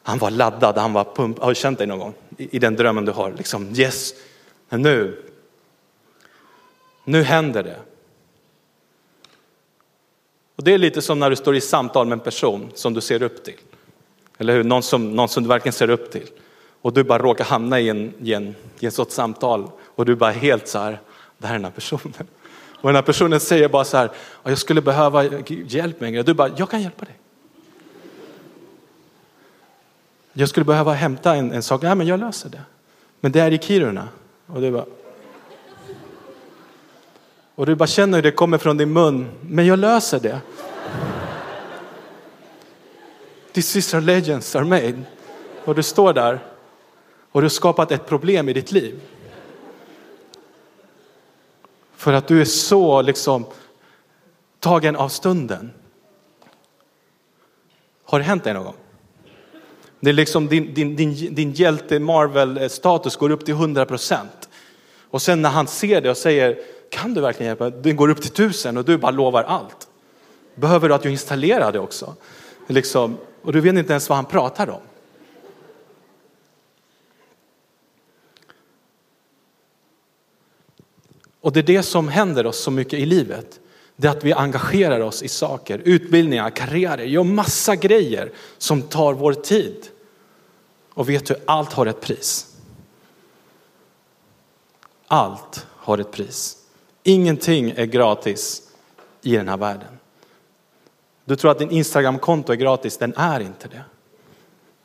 han 0.02 0.18
var 0.18 0.30
laddad, 0.30 0.78
han 0.78 0.92
var 0.92 1.04
pump. 1.04 1.38
Har 1.38 1.48
du 1.48 1.54
känt 1.54 1.78
dig 1.78 1.86
någon 1.86 1.98
gång 1.98 2.14
i, 2.36 2.58
den 2.58 2.76
drömmen 2.76 3.04
du 3.04 3.12
har? 3.12 3.32
Liksom 3.32 3.74
yes, 3.74 4.14
nu, 4.68 5.22
nu 7.04 7.22
händer 7.22 7.62
det. 7.62 7.78
Och 10.56 10.64
det 10.64 10.74
är 10.74 10.78
lite 10.78 11.02
som 11.02 11.18
när 11.18 11.30
du 11.30 11.36
står 11.36 11.56
i 11.56 11.60
samtal 11.60 12.06
med 12.06 12.12
en 12.12 12.20
person 12.20 12.70
som 12.74 12.94
du 12.94 13.00
ser 13.00 13.22
upp 13.22 13.44
till. 13.44 13.58
Eller 14.38 14.52
hur? 14.56 14.64
Någon 14.64 14.82
som, 14.82 15.16
någon 15.16 15.28
som 15.28 15.42
du 15.42 15.48
verkligen 15.48 15.72
ser 15.72 15.90
upp 15.90 16.12
till. 16.12 16.28
Och 16.82 16.92
du 16.92 17.04
bara 17.04 17.18
råkar 17.18 17.44
hamna 17.44 17.80
i 17.80 17.88
en, 17.88 18.14
i 18.20 18.32
en, 18.32 18.54
i 18.80 18.86
en 18.86 18.92
sorts 18.92 19.14
samtal 19.14 19.70
och 19.80 20.04
du 20.04 20.14
bara 20.14 20.30
helt 20.30 20.68
så 20.68 20.78
här, 20.78 21.00
det 21.42 21.48
här 21.48 21.54
är 21.54 21.58
den 21.58 21.64
här 21.64 21.72
personen. 21.72 22.26
Och 22.82 22.88
den 22.88 22.94
här 22.94 23.02
personen 23.02 23.40
säger 23.40 23.68
bara 23.68 23.84
så 23.84 23.96
här, 23.96 24.10
jag 24.42 24.58
skulle 24.58 24.82
behöva 24.82 25.24
hjälp 25.48 26.00
med 26.00 26.06
en 26.06 26.12
grej. 26.12 26.24
Du 26.24 26.34
bara, 26.34 26.50
jag 26.56 26.70
kan 26.70 26.82
hjälpa 26.82 27.04
dig. 27.04 27.18
Jag 30.32 30.48
skulle 30.48 30.64
behöva 30.64 30.92
hämta 30.92 31.34
en, 31.34 31.52
en 31.52 31.62
sak, 31.62 31.84
ja 31.84 31.94
men 31.94 32.06
jag 32.06 32.20
löser 32.20 32.48
det. 32.48 32.62
Men 33.20 33.32
det 33.32 33.40
är 33.40 33.50
i 33.50 33.58
Kiruna. 33.58 34.08
Och 34.46 34.60
du 34.60 34.70
bara, 34.70 34.84
och 37.54 37.66
du 37.66 37.74
bara 37.74 37.86
känner 37.86 38.18
hur 38.18 38.22
det 38.22 38.30
kommer 38.30 38.58
från 38.58 38.76
din 38.76 38.92
mun, 38.92 39.28
men 39.40 39.66
jag 39.66 39.78
löser 39.78 40.20
det. 40.20 40.40
This 43.52 43.76
is 43.76 43.94
our 43.94 44.00
legends 44.00 44.56
are 44.56 44.64
made. 44.64 45.02
Och 45.64 45.74
du 45.74 45.82
står 45.82 46.12
där 46.12 46.40
och 47.32 47.40
du 47.40 47.44
har 47.44 47.50
skapat 47.50 47.92
ett 47.92 48.06
problem 48.06 48.48
i 48.48 48.52
ditt 48.52 48.72
liv. 48.72 49.00
För 52.02 52.12
att 52.12 52.28
du 52.28 52.40
är 52.40 52.44
så 52.44 53.02
liksom 53.02 53.46
tagen 54.60 54.96
av 54.96 55.08
stunden. 55.08 55.70
Har 58.04 58.18
det 58.18 58.24
hänt 58.24 58.44
dig 58.44 58.54
någon 58.54 58.64
gång? 58.64 58.74
Det 60.00 60.10
är 60.10 60.14
liksom 60.14 60.46
din, 60.46 60.74
din, 60.74 60.96
din, 60.96 61.34
din 61.34 61.52
hjälte 61.52 61.98
Marvel-status 61.98 63.16
går 63.16 63.30
upp 63.30 63.44
till 63.44 63.54
100 63.54 63.86
procent. 63.86 64.48
Och 65.10 65.22
sen 65.22 65.42
när 65.42 65.50
han 65.50 65.66
ser 65.66 66.00
det 66.00 66.10
och 66.10 66.16
säger, 66.16 66.58
kan 66.90 67.14
du 67.14 67.20
verkligen 67.20 67.48
hjälpa? 67.48 67.70
Den 67.70 67.96
går 67.96 68.08
upp 68.08 68.22
till 68.22 68.30
tusen 68.30 68.76
och 68.76 68.84
du 68.84 68.98
bara 68.98 69.12
lovar 69.12 69.42
allt. 69.42 69.88
Behöver 70.54 70.88
du 70.88 70.94
att 70.94 71.04
jag 71.04 71.12
installerar 71.12 71.72
det 71.72 71.78
också? 71.78 72.14
Liksom, 72.66 73.16
och 73.42 73.52
du 73.52 73.60
vet 73.60 73.74
inte 73.74 73.92
ens 73.92 74.08
vad 74.08 74.16
han 74.16 74.24
pratar 74.24 74.70
om. 74.70 74.82
Och 81.42 81.52
det 81.52 81.60
är 81.60 81.64
det 81.64 81.82
som 81.82 82.08
händer 82.08 82.46
oss 82.46 82.62
så 82.62 82.70
mycket 82.70 82.98
i 82.98 83.06
livet. 83.06 83.60
Det 83.96 84.08
är 84.08 84.12
att 84.12 84.24
vi 84.24 84.32
engagerar 84.32 85.00
oss 85.00 85.22
i 85.22 85.28
saker, 85.28 85.82
utbildningar, 85.84 86.50
karriärer, 86.50 87.04
gör 87.04 87.24
massa 87.24 87.76
grejer 87.76 88.32
som 88.58 88.82
tar 88.82 89.12
vår 89.14 89.32
tid. 89.32 89.88
Och 90.94 91.08
vet 91.08 91.26
du, 91.26 91.34
allt 91.44 91.72
har 91.72 91.86
ett 91.86 92.00
pris. 92.00 92.56
Allt 95.06 95.66
har 95.70 95.98
ett 95.98 96.10
pris. 96.10 96.56
Ingenting 97.02 97.70
är 97.76 97.84
gratis 97.86 98.62
i 99.22 99.36
den 99.36 99.48
här 99.48 99.56
världen. 99.56 99.98
Du 101.24 101.36
tror 101.36 101.50
att 101.50 101.58
din 101.58 101.70
Instagramkonto 101.70 102.52
är 102.52 102.56
gratis, 102.56 102.96
den 102.96 103.14
är 103.16 103.40
inte 103.40 103.68
det. 103.68 103.84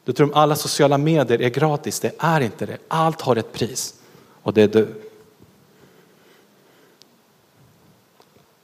Du 0.04 0.14
tror 0.14 0.30
att 0.30 0.36
alla 0.36 0.56
sociala 0.56 0.98
medier 0.98 1.42
är 1.42 1.50
gratis, 1.50 2.00
det 2.00 2.12
är 2.18 2.42
inte 2.42 2.66
det. 2.66 2.78
Allt 2.88 3.22
har 3.22 3.36
ett 3.36 3.54
pris 3.54 3.94
och 4.44 4.54
det 4.54 4.62
är 4.62 4.68
du. 4.68 5.07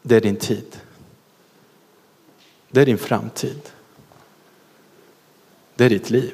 Det 0.05 0.15
är 0.15 0.21
din 0.21 0.35
tid. 0.35 0.79
Det 2.71 2.81
är 2.81 2.85
din 2.85 2.97
framtid. 2.97 3.69
Det 5.75 5.85
är 5.85 5.89
ditt 5.89 6.09
liv. 6.09 6.33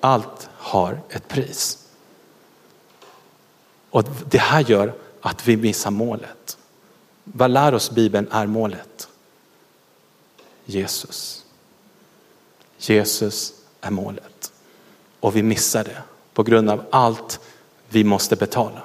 Allt 0.00 0.48
har 0.52 1.00
ett 1.08 1.28
pris. 1.28 1.88
Och 3.90 4.04
det 4.30 4.38
här 4.38 4.60
gör 4.60 4.94
att 5.20 5.48
vi 5.48 5.56
missar 5.56 5.90
målet. 5.90 6.58
Vad 7.24 7.50
lär 7.50 7.74
oss 7.74 7.90
Bibeln 7.90 8.28
är 8.30 8.46
målet? 8.46 9.08
Jesus. 10.64 11.44
Jesus 12.78 13.54
är 13.80 13.90
målet. 13.90 14.52
Och 15.20 15.36
vi 15.36 15.42
missar 15.42 15.84
det 15.84 16.02
på 16.34 16.42
grund 16.42 16.70
av 16.70 16.84
allt 16.90 17.40
vi 17.88 18.04
måste 18.04 18.36
betala. 18.36 18.82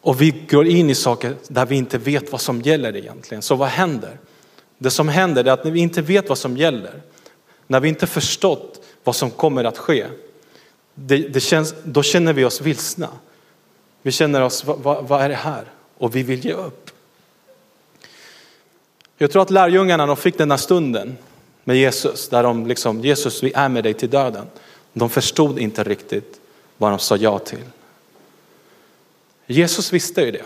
Och 0.00 0.20
vi 0.20 0.30
går 0.30 0.66
in 0.66 0.90
i 0.90 0.94
saker 0.94 1.34
där 1.48 1.66
vi 1.66 1.76
inte 1.76 1.98
vet 1.98 2.32
vad 2.32 2.40
som 2.40 2.60
gäller 2.60 2.96
egentligen. 2.96 3.42
Så 3.42 3.54
vad 3.54 3.68
händer? 3.68 4.18
Det 4.78 4.90
som 4.90 5.08
händer 5.08 5.44
är 5.44 5.50
att 5.50 5.64
när 5.64 5.70
vi 5.70 5.80
inte 5.80 6.02
vet 6.02 6.28
vad 6.28 6.38
som 6.38 6.56
gäller, 6.56 7.02
när 7.66 7.80
vi 7.80 7.88
inte 7.88 8.06
förstått 8.06 8.86
vad 9.04 9.16
som 9.16 9.30
kommer 9.30 9.64
att 9.64 9.78
ske, 9.78 10.06
det, 10.94 11.16
det 11.16 11.40
känns, 11.40 11.74
då 11.84 12.02
känner 12.02 12.32
vi 12.32 12.44
oss 12.44 12.60
vilsna. 12.60 13.08
Vi 14.02 14.12
känner 14.12 14.40
oss, 14.40 14.64
vad, 14.64 14.78
vad, 14.78 15.08
vad 15.08 15.22
är 15.22 15.28
det 15.28 15.34
här? 15.34 15.64
Och 15.98 16.16
vi 16.16 16.22
vill 16.22 16.44
ge 16.44 16.52
upp. 16.52 16.90
Jag 19.18 19.30
tror 19.30 19.42
att 19.42 19.50
lärjungarna, 19.50 20.06
de 20.06 20.16
fick 20.16 20.38
den 20.38 20.50
här 20.50 20.58
stunden 20.58 21.16
med 21.64 21.76
Jesus, 21.76 22.28
där 22.28 22.42
de 22.42 22.66
liksom, 22.66 23.00
Jesus 23.00 23.42
vi 23.42 23.52
är 23.54 23.68
med 23.68 23.84
dig 23.84 23.94
till 23.94 24.10
döden. 24.10 24.46
De 24.92 25.10
förstod 25.10 25.58
inte 25.58 25.84
riktigt 25.84 26.40
vad 26.76 26.92
de 26.92 26.98
sa 26.98 27.16
ja 27.16 27.38
till. 27.38 27.64
Jesus 29.50 29.92
visste 29.92 30.22
ju 30.22 30.30
det. 30.30 30.44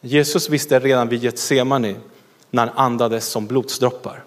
Jesus 0.00 0.48
visste 0.48 0.78
redan 0.78 1.08
vid 1.08 1.24
Getsemane 1.24 1.94
när 2.50 2.66
han 2.66 2.76
andades 2.78 3.26
som 3.26 3.46
blodsdroppar. 3.46 4.24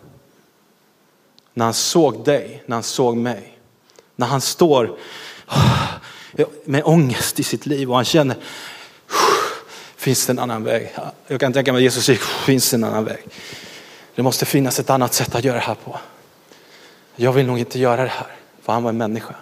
När 1.54 1.66
han 1.66 1.74
såg 1.74 2.26
dig, 2.26 2.64
när 2.66 2.76
han 2.76 2.84
såg 2.84 3.18
mig. 3.18 3.58
När 4.16 4.28
han 4.28 4.42
står 4.42 4.98
ah, 5.46 5.88
med 6.66 6.84
ångest 6.86 7.40
i 7.40 7.44
sitt 7.44 7.66
liv 7.66 7.90
och 7.90 7.96
han 7.96 8.06
känner, 8.06 8.36
ah, 9.08 9.14
finns 9.96 10.26
det 10.26 10.32
en 10.32 10.40
annan 10.40 10.64
väg? 10.64 10.96
Jag 11.28 11.40
kan 11.40 11.54
tänka 11.54 11.74
mig 11.74 11.80
att 11.80 11.84
Jesus 11.84 12.06
säger, 12.06 12.20
ah, 12.20 12.46
finns 12.46 12.70
det 12.70 12.78
en 12.78 12.84
annan 12.84 13.06
väg? 13.06 13.24
Det 14.16 14.24
måste 14.24 14.46
finnas 14.46 14.80
ett 14.80 14.90
annat 14.90 15.14
sätt 15.14 15.36
att 15.36 15.44
göra 15.44 15.56
det 15.56 15.62
här 15.62 15.78
på. 15.84 16.00
Jag 17.16 17.34
vill 17.34 17.46
nog 17.46 17.60
inte 17.60 17.80
göra 17.80 18.02
det 18.02 18.12
här, 18.12 18.36
för 18.62 18.74
han 18.74 18.84
var 18.84 18.90
en 18.90 18.98
människa. 18.98 19.36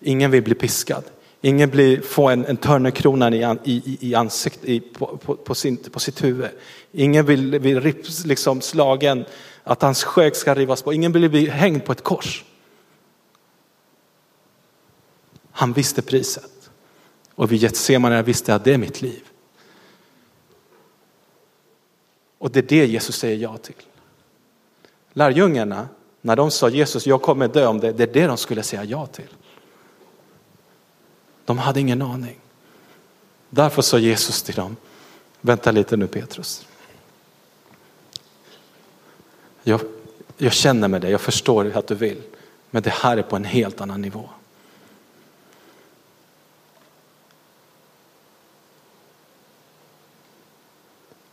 Ingen 0.00 0.30
vill 0.30 0.42
bli 0.42 0.54
piskad. 0.54 1.04
Ingen 1.44 1.70
blir, 1.70 2.00
får 2.00 2.30
en, 2.30 2.46
en 2.46 2.56
törnekrona 2.56 3.30
i, 3.30 3.56
i, 3.64 3.98
i 4.00 4.14
ansikt, 4.14 4.64
i, 4.64 4.80
på, 4.80 5.16
på, 5.16 5.36
på, 5.36 5.54
sin, 5.54 5.76
på 5.76 6.00
sitt 6.00 6.24
huvud. 6.24 6.50
Ingen 6.92 7.26
vill 7.26 7.60
bli 7.60 7.94
liksom 8.24 8.60
slagen, 8.60 9.24
att 9.64 9.82
hans 9.82 10.04
skägg 10.04 10.36
ska 10.36 10.54
rivas 10.54 10.82
på. 10.82 10.92
Ingen 10.92 11.12
vill 11.12 11.30
bli 11.30 11.48
hängd 11.48 11.84
på 11.84 11.92
ett 11.92 12.02
kors. 12.02 12.44
Han 15.50 15.72
visste 15.72 16.02
priset. 16.02 16.70
Och 17.34 17.52
vid 17.52 17.62
Getsemane 17.62 18.22
visste 18.22 18.54
att 18.54 18.64
det 18.64 18.74
är 18.74 18.78
mitt 18.78 19.02
liv. 19.02 19.22
Och 22.38 22.50
det 22.50 22.58
är 22.58 22.62
det 22.62 22.86
Jesus 22.86 23.16
säger 23.16 23.36
ja 23.36 23.56
till. 23.56 23.74
Lärjungarna, 25.12 25.88
när 26.20 26.36
de 26.36 26.50
sa 26.50 26.68
Jesus, 26.68 27.06
jag 27.06 27.22
kommer 27.22 27.48
dö 27.48 27.66
om 27.66 27.80
det, 27.80 27.92
det 27.92 28.02
är 28.02 28.12
det 28.12 28.26
de 28.26 28.36
skulle 28.36 28.62
säga 28.62 28.84
ja 28.84 29.06
till. 29.06 29.28
De 31.44 31.58
hade 31.58 31.80
ingen 31.80 32.02
aning. 32.02 32.38
Därför 33.50 33.82
sa 33.82 33.98
Jesus 33.98 34.42
till 34.42 34.54
dem, 34.54 34.76
vänta 35.40 35.70
lite 35.70 35.96
nu 35.96 36.06
Petrus. 36.06 36.66
Jag, 39.62 39.80
jag 40.36 40.52
känner 40.52 40.88
med 40.88 41.00
dig, 41.00 41.10
jag 41.10 41.20
förstår 41.20 41.76
att 41.76 41.86
du 41.86 41.94
vill, 41.94 42.22
men 42.70 42.82
det 42.82 42.90
här 42.90 43.16
är 43.16 43.22
på 43.22 43.36
en 43.36 43.44
helt 43.44 43.80
annan 43.80 44.02
nivå. 44.02 44.30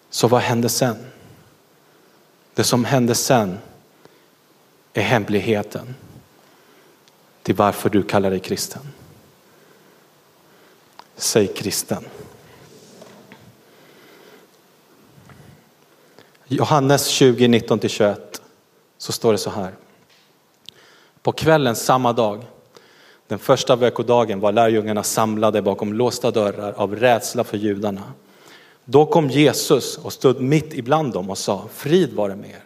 Så 0.09 0.27
vad 0.27 0.41
hände 0.41 0.69
sen? 0.69 0.97
Det 2.53 2.63
som 2.63 2.85
hände 2.85 3.15
sen 3.15 3.57
är 4.93 5.01
hemligheten 5.01 5.95
till 7.43 7.55
varför 7.55 7.89
du 7.89 8.03
kallar 8.03 8.29
dig 8.29 8.39
kristen. 8.39 8.81
Säg 11.19 11.47
kristen. 11.47 12.05
Johannes 16.47 17.07
20, 17.07 17.47
19-21 17.47 18.15
så 18.97 19.11
står 19.11 19.31
det 19.31 19.37
så 19.37 19.49
här. 19.49 19.73
På 21.21 21.31
kvällen 21.31 21.75
samma 21.75 22.13
dag, 22.13 22.45
den 23.27 23.39
första 23.39 23.75
veckodagen 23.75 24.39
var 24.39 24.51
lärjungarna 24.51 25.03
samlade 25.03 25.61
bakom 25.61 25.93
låsta 25.93 26.31
dörrar 26.31 26.73
av 26.73 26.95
rädsla 26.95 27.43
för 27.43 27.57
judarna. 27.57 28.03
Då 28.85 29.05
kom 29.05 29.29
Jesus 29.29 29.97
och 29.97 30.13
stod 30.13 30.41
mitt 30.41 30.73
ibland 30.73 31.13
dem 31.13 31.29
och 31.29 31.37
sa, 31.37 31.65
frid 31.73 32.13
vare 32.13 32.35
med 32.35 32.49
er. 32.49 32.63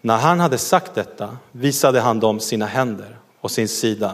När 0.00 0.16
han 0.16 0.40
hade 0.40 0.58
sagt 0.58 0.94
detta 0.94 1.36
visade 1.52 2.00
han 2.00 2.20
dem 2.20 2.40
sina 2.40 2.66
händer 2.66 3.18
och 3.40 3.50
sin 3.50 3.68
sida 3.68 4.12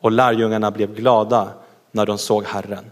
och 0.00 0.12
lärjungarna 0.12 0.70
blev 0.70 0.94
glada 0.94 1.48
när 1.90 2.06
de 2.06 2.18
såg 2.18 2.44
Herren. 2.44 2.91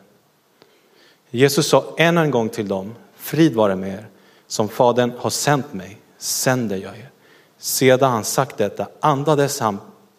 Jesus 1.31 1.69
sa 1.69 1.95
än 1.97 2.19
en 2.19 2.31
gång 2.31 2.49
till 2.49 2.69
dem, 2.69 2.95
frid 3.17 3.55
vare 3.55 3.77
med 3.77 3.95
er, 3.95 4.07
som 4.47 4.69
Fadern 4.69 5.13
har 5.19 5.31
sänt 5.31 5.73
mig, 5.73 5.99
sänder 6.19 6.77
jag 6.77 6.99
er. 6.99 7.11
Sedan 7.59 8.11
han 8.11 8.25
sagt 8.25 8.57
detta 8.57 8.87
andades 9.01 9.61
han 9.61 9.79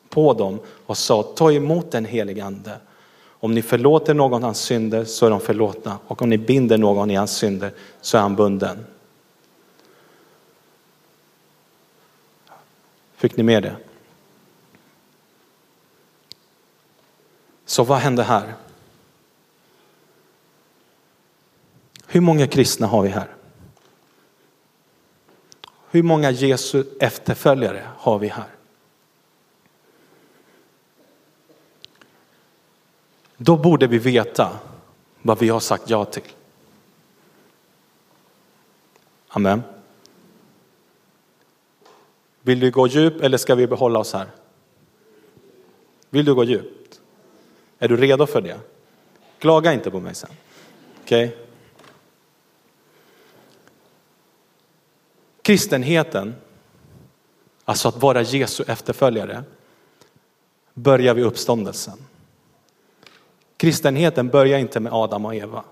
på 0.09 0.33
dem 0.33 0.59
och 0.85 0.97
sa, 0.97 1.23
ta 1.23 1.51
emot 1.51 1.91
den 1.91 2.05
helige 2.05 2.45
ande. 2.45 2.77
Om 3.23 3.53
ni 3.53 3.61
förlåter 3.61 4.13
någon 4.13 4.43
hans 4.43 4.61
synder 4.61 5.05
så 5.05 5.25
är 5.25 5.29
de 5.29 5.39
förlåtna 5.39 5.97
och 6.07 6.21
om 6.21 6.29
ni 6.29 6.37
binder 6.37 6.77
någon 6.77 7.11
i 7.11 7.15
hans 7.15 7.31
synder 7.31 7.73
så 8.01 8.17
är 8.17 8.21
han 8.21 8.35
bunden. 8.35 8.85
Fick 13.15 13.37
ni 13.37 13.43
med 13.43 13.63
det? 13.63 13.75
Så 17.65 17.83
vad 17.83 17.97
hände 17.97 18.23
här? 18.23 18.53
Hur 22.13 22.21
många 22.21 22.47
kristna 22.47 22.87
har 22.87 23.01
vi 23.01 23.09
här? 23.09 23.35
Hur 25.91 26.03
många 26.03 26.31
Jesu 26.31 26.83
efterföljare 26.99 27.87
har 27.97 28.19
vi 28.19 28.27
här? 28.27 28.47
Då 33.37 33.57
borde 33.57 33.87
vi 33.87 33.97
veta 33.97 34.59
vad 35.21 35.39
vi 35.39 35.49
har 35.49 35.59
sagt 35.59 35.89
ja 35.89 36.05
till. 36.05 36.23
Amen. 39.27 39.63
Vill 42.41 42.59
du 42.59 42.71
gå 42.71 42.87
djup 42.87 43.21
eller 43.21 43.37
ska 43.37 43.55
vi 43.55 43.67
behålla 43.67 43.99
oss 43.99 44.13
här? 44.13 44.27
Vill 46.09 46.25
du 46.25 46.35
gå 46.35 46.43
djupt? 46.43 47.01
Är 47.79 47.87
du 47.87 47.97
redo 47.97 48.25
för 48.25 48.41
det? 48.41 48.59
Klaga 49.39 49.73
inte 49.73 49.91
på 49.91 49.99
mig 49.99 50.15
sen. 50.15 50.29
Okej? 51.03 51.27
Okay? 51.27 51.50
Kristenheten, 55.41 56.35
alltså 57.65 57.87
att 57.87 58.01
vara 58.01 58.21
Jesu 58.21 58.63
efterföljare, 58.67 59.43
börjar 60.73 61.13
vid 61.13 61.25
uppståndelsen. 61.25 61.97
Kristenheten 63.57 64.29
börjar 64.29 64.59
inte 64.59 64.79
med 64.79 64.93
Adam 64.93 65.25
och 65.25 65.35
Eva. 65.35 65.63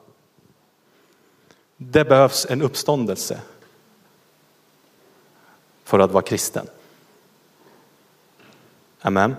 Det 1.77 2.05
behövs 2.05 2.45
en 2.49 2.61
uppståndelse 2.61 3.41
för 5.83 5.99
att 5.99 6.11
vara 6.11 6.23
kristen. 6.23 6.67
Amen. 9.01 9.35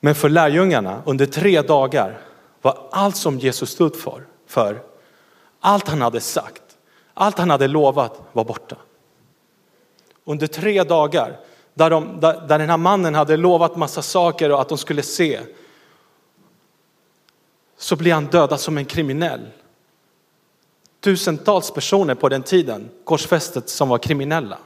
Men 0.00 0.14
för 0.14 0.28
lärjungarna 0.28 1.02
under 1.06 1.26
tre 1.26 1.62
dagar 1.62 2.18
var 2.62 2.88
allt 2.90 3.16
som 3.16 3.38
Jesus 3.38 3.70
stod 3.70 3.96
för, 3.96 4.26
för 4.46 4.82
allt 5.60 5.88
han 5.88 6.02
hade 6.02 6.20
sagt, 6.20 6.65
allt 7.18 7.38
han 7.38 7.50
hade 7.50 7.68
lovat 7.68 8.20
var 8.32 8.44
borta. 8.44 8.76
Under 10.24 10.46
tre 10.46 10.84
dagar 10.84 11.40
där, 11.74 11.90
de, 11.90 12.20
där, 12.20 12.40
där 12.48 12.58
den 12.58 12.70
här 12.70 12.76
mannen 12.76 13.14
hade 13.14 13.36
lovat 13.36 13.76
massa 13.76 14.02
saker 14.02 14.52
och 14.52 14.60
att 14.60 14.68
de 14.68 14.78
skulle 14.78 15.02
se 15.02 15.40
så 17.76 17.96
blir 17.96 18.12
han 18.12 18.26
dödad 18.26 18.60
som 18.60 18.78
en 18.78 18.84
kriminell. 18.84 19.46
Tusentals 21.00 21.70
personer 21.70 22.14
på 22.14 22.28
den 22.28 22.42
tiden 22.42 22.90
korsfästet 23.04 23.68
som 23.68 23.88
var 23.88 23.98
kriminella. 23.98 24.58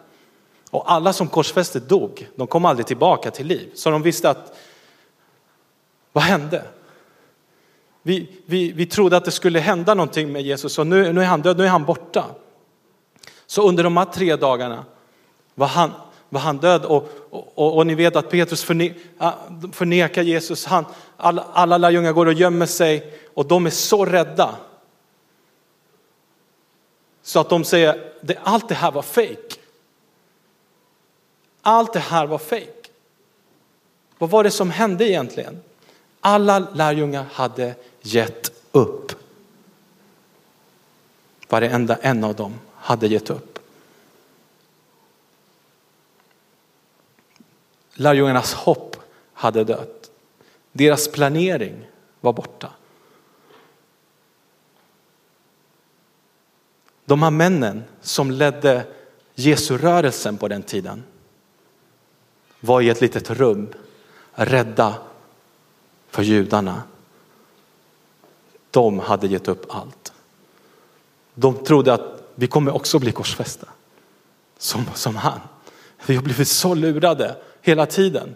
Och 0.71 0.93
alla 0.93 1.13
som 1.13 1.29
korsfästet 1.29 1.89
dog, 1.89 2.29
de 2.37 2.47
kom 2.47 2.65
aldrig 2.65 2.87
tillbaka 2.87 3.31
till 3.31 3.47
liv. 3.47 3.71
Så 3.75 3.91
de 3.91 4.03
visste 4.03 4.31
att, 4.31 4.57
vad 6.13 6.25
hände? 6.25 6.65
Vi, 8.03 8.29
vi, 8.47 8.73
vi 8.73 8.87
trodde 8.87 9.17
att 9.17 9.25
det 9.25 9.31
skulle 9.31 9.59
hända 9.59 9.95
någonting 9.95 10.33
med 10.33 10.43
Jesus 10.43 10.79
och 10.79 10.87
nu, 10.87 11.13
nu 11.13 11.21
är 11.21 11.27
han 11.27 11.43
död, 11.43 11.59
nu 11.59 11.65
är 11.65 11.69
han 11.69 11.85
borta. 11.85 12.27
Så 13.47 13.69
under 13.69 13.85
de 13.85 13.97
här 13.97 14.05
tre 14.05 14.37
dagarna 14.37 14.85
var 15.55 15.67
han, 15.67 15.91
var 16.29 16.41
han 16.41 16.59
död 16.59 16.85
och, 16.85 17.09
och, 17.31 17.77
och, 17.77 17.87
ni 17.87 17.95
vet 17.95 18.17
att 18.17 18.31
Petrus 18.31 18.65
förne, 18.65 18.95
äh, 19.21 19.33
förnekar 19.73 20.23
Jesus. 20.23 20.67
Han, 20.67 20.85
alla, 21.17 21.47
alla 21.53 21.79
lärjungar 21.79 22.13
går 22.13 22.27
och 22.27 22.33
gömmer 22.33 22.67
sig 22.67 23.13
och 23.35 23.47
de 23.47 23.67
är 23.67 23.71
så 23.71 24.05
rädda. 24.05 24.55
Så 27.23 27.41
att 27.41 27.49
de 27.49 27.65
säger, 27.65 28.13
allt 28.43 28.69
det 28.69 28.75
här 28.75 28.93
var 28.93 29.03
fake. 29.03 29.57
Allt 31.63 31.93
det 31.93 31.99
här 31.99 32.27
var 32.27 32.39
fake. 32.39 32.89
Vad 34.19 34.31
var 34.31 34.45
det 34.45 34.51
som 34.51 34.71
hände 34.71 35.09
egentligen? 35.09 35.63
Alla 36.21 36.59
lärjungar 36.59 37.25
hade 37.33 37.75
gett 38.03 38.53
upp. 38.73 39.13
Varenda 41.49 41.97
en 41.97 42.25
av 42.25 42.35
dem 42.35 42.55
hade 42.75 43.07
gett 43.07 43.31
upp. 43.31 43.59
Lärjungarnas 47.95 48.55
hopp 48.55 48.97
hade 49.33 49.65
dött. 49.65 50.11
Deras 50.73 51.09
planering 51.09 51.89
var 52.21 52.33
borta. 52.33 52.71
De 57.05 57.23
här 57.23 57.31
männen 57.31 57.85
som 58.01 58.31
ledde 58.31 58.87
Jesu 59.35 59.79
rörelsen 59.79 60.39
på 60.39 60.49
den 60.49 60.63
tiden 60.63 61.03
var 62.61 62.81
i 62.81 62.89
ett 62.89 63.01
litet 63.01 63.31
rum 63.31 63.69
rädda 64.33 64.95
för 66.11 66.23
judarna. 66.23 66.83
De 68.71 68.99
hade 68.99 69.27
gett 69.27 69.49
upp 69.49 69.75
allt. 69.75 70.13
De 71.35 71.55
trodde 71.55 71.95
att 71.95 72.23
vi 72.35 72.47
kommer 72.47 72.75
också 72.75 72.99
bli 72.99 73.13
korsfästa 73.13 73.69
som, 74.59 74.85
som 74.95 75.17
han. 75.17 75.41
Vi 76.07 76.15
har 76.15 76.23
blivit 76.23 76.49
så 76.49 76.75
lurade 76.75 77.37
hela 77.63 77.87
tiden. 77.87 78.35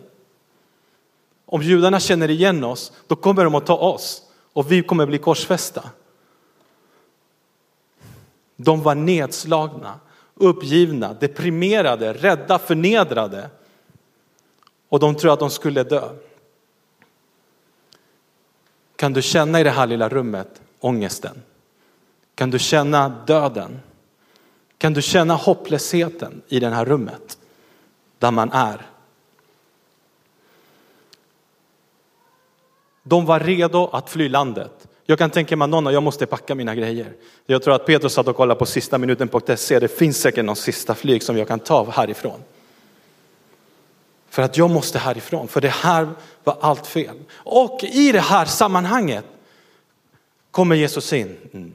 Om 1.47 1.63
judarna 1.63 2.01
känner 2.01 2.31
igen 2.31 2.65
oss, 2.65 2.93
då 3.07 3.17
kommer 3.17 3.45
de 3.45 3.55
att 3.55 3.67
ta 3.67 3.77
oss 3.77 4.23
och 4.53 4.73
vi 4.73 4.83
kommer 4.83 5.07
bli 5.07 5.19
korsfästa. 5.19 5.91
De 8.57 8.83
var 8.83 8.95
nedslagna, 8.95 10.01
uppgivna, 10.35 11.15
deprimerade, 11.15 12.13
rädda, 12.13 12.59
förnedrade. 12.59 13.51
Och 14.89 15.01
de 15.01 15.15
tror 15.15 15.33
att 15.33 15.41
de 15.41 15.51
skulle 15.51 15.85
dö. 15.85 16.09
Kan 18.97 19.13
du 19.13 19.23
känna 19.23 19.61
i 19.61 19.63
det 19.63 19.71
här 19.71 19.87
lilla 19.87 20.09
rummet 20.09 20.63
ångesten? 20.81 21.43
Kan 22.35 22.51
du 22.51 22.59
känna 22.59 23.09
döden? 23.09 23.81
Kan 24.79 24.93
du 24.93 25.03
känna 25.03 25.35
hopplösheten 25.35 26.43
i 26.49 26.61
det 26.61 26.69
här 26.69 26.85
rummet 26.85 27.39
där 28.19 28.31
man 28.31 28.53
är? 28.53 28.87
De 33.03 33.27
var 33.27 33.41
redo 33.41 33.89
att 33.93 34.11
fly 34.11 34.29
landet. 34.29 34.89
Jag 35.07 35.19
kan 35.19 35.31
tänka 35.31 35.57
mig 35.57 35.69
någon 35.69 35.93
jag 35.93 36.03
måste 36.03 36.27
packa 36.27 36.55
mina 36.55 36.75
grejer. 36.75 37.13
Jag 37.47 37.63
tror 37.63 37.75
att 37.75 37.87
Petrus 37.87 38.13
satt 38.13 38.29
och 38.29 38.37
kollade 38.37 38.59
på 38.59 38.67
sista 38.67 38.99
minuten 38.99 39.29
på 39.29 39.41
SC. 39.57 39.69
Det 39.69 39.99
finns 39.99 40.21
säkert 40.21 40.45
någon 40.45 40.57
sista 40.57 40.95
flyg 40.95 41.23
som 41.23 41.39
jag 41.39 41.49
kan 41.49 41.59
ta 41.59 41.91
härifrån. 41.91 42.41
För 44.35 44.43
att 44.43 44.57
jag 44.57 44.71
måste 44.71 44.99
härifrån, 44.99 45.49
för 45.49 45.61
det 45.61 45.69
här 45.69 46.15
var 46.45 46.59
allt 46.61 46.87
fel. 46.87 47.17
Och 47.33 47.85
i 47.85 48.13
det 48.13 48.21
här 48.21 48.47
sammanhanget 48.47 49.25
kommer 50.51 50.77
Jesus 50.77 51.13
in. 51.13 51.37
Mm. 51.53 51.75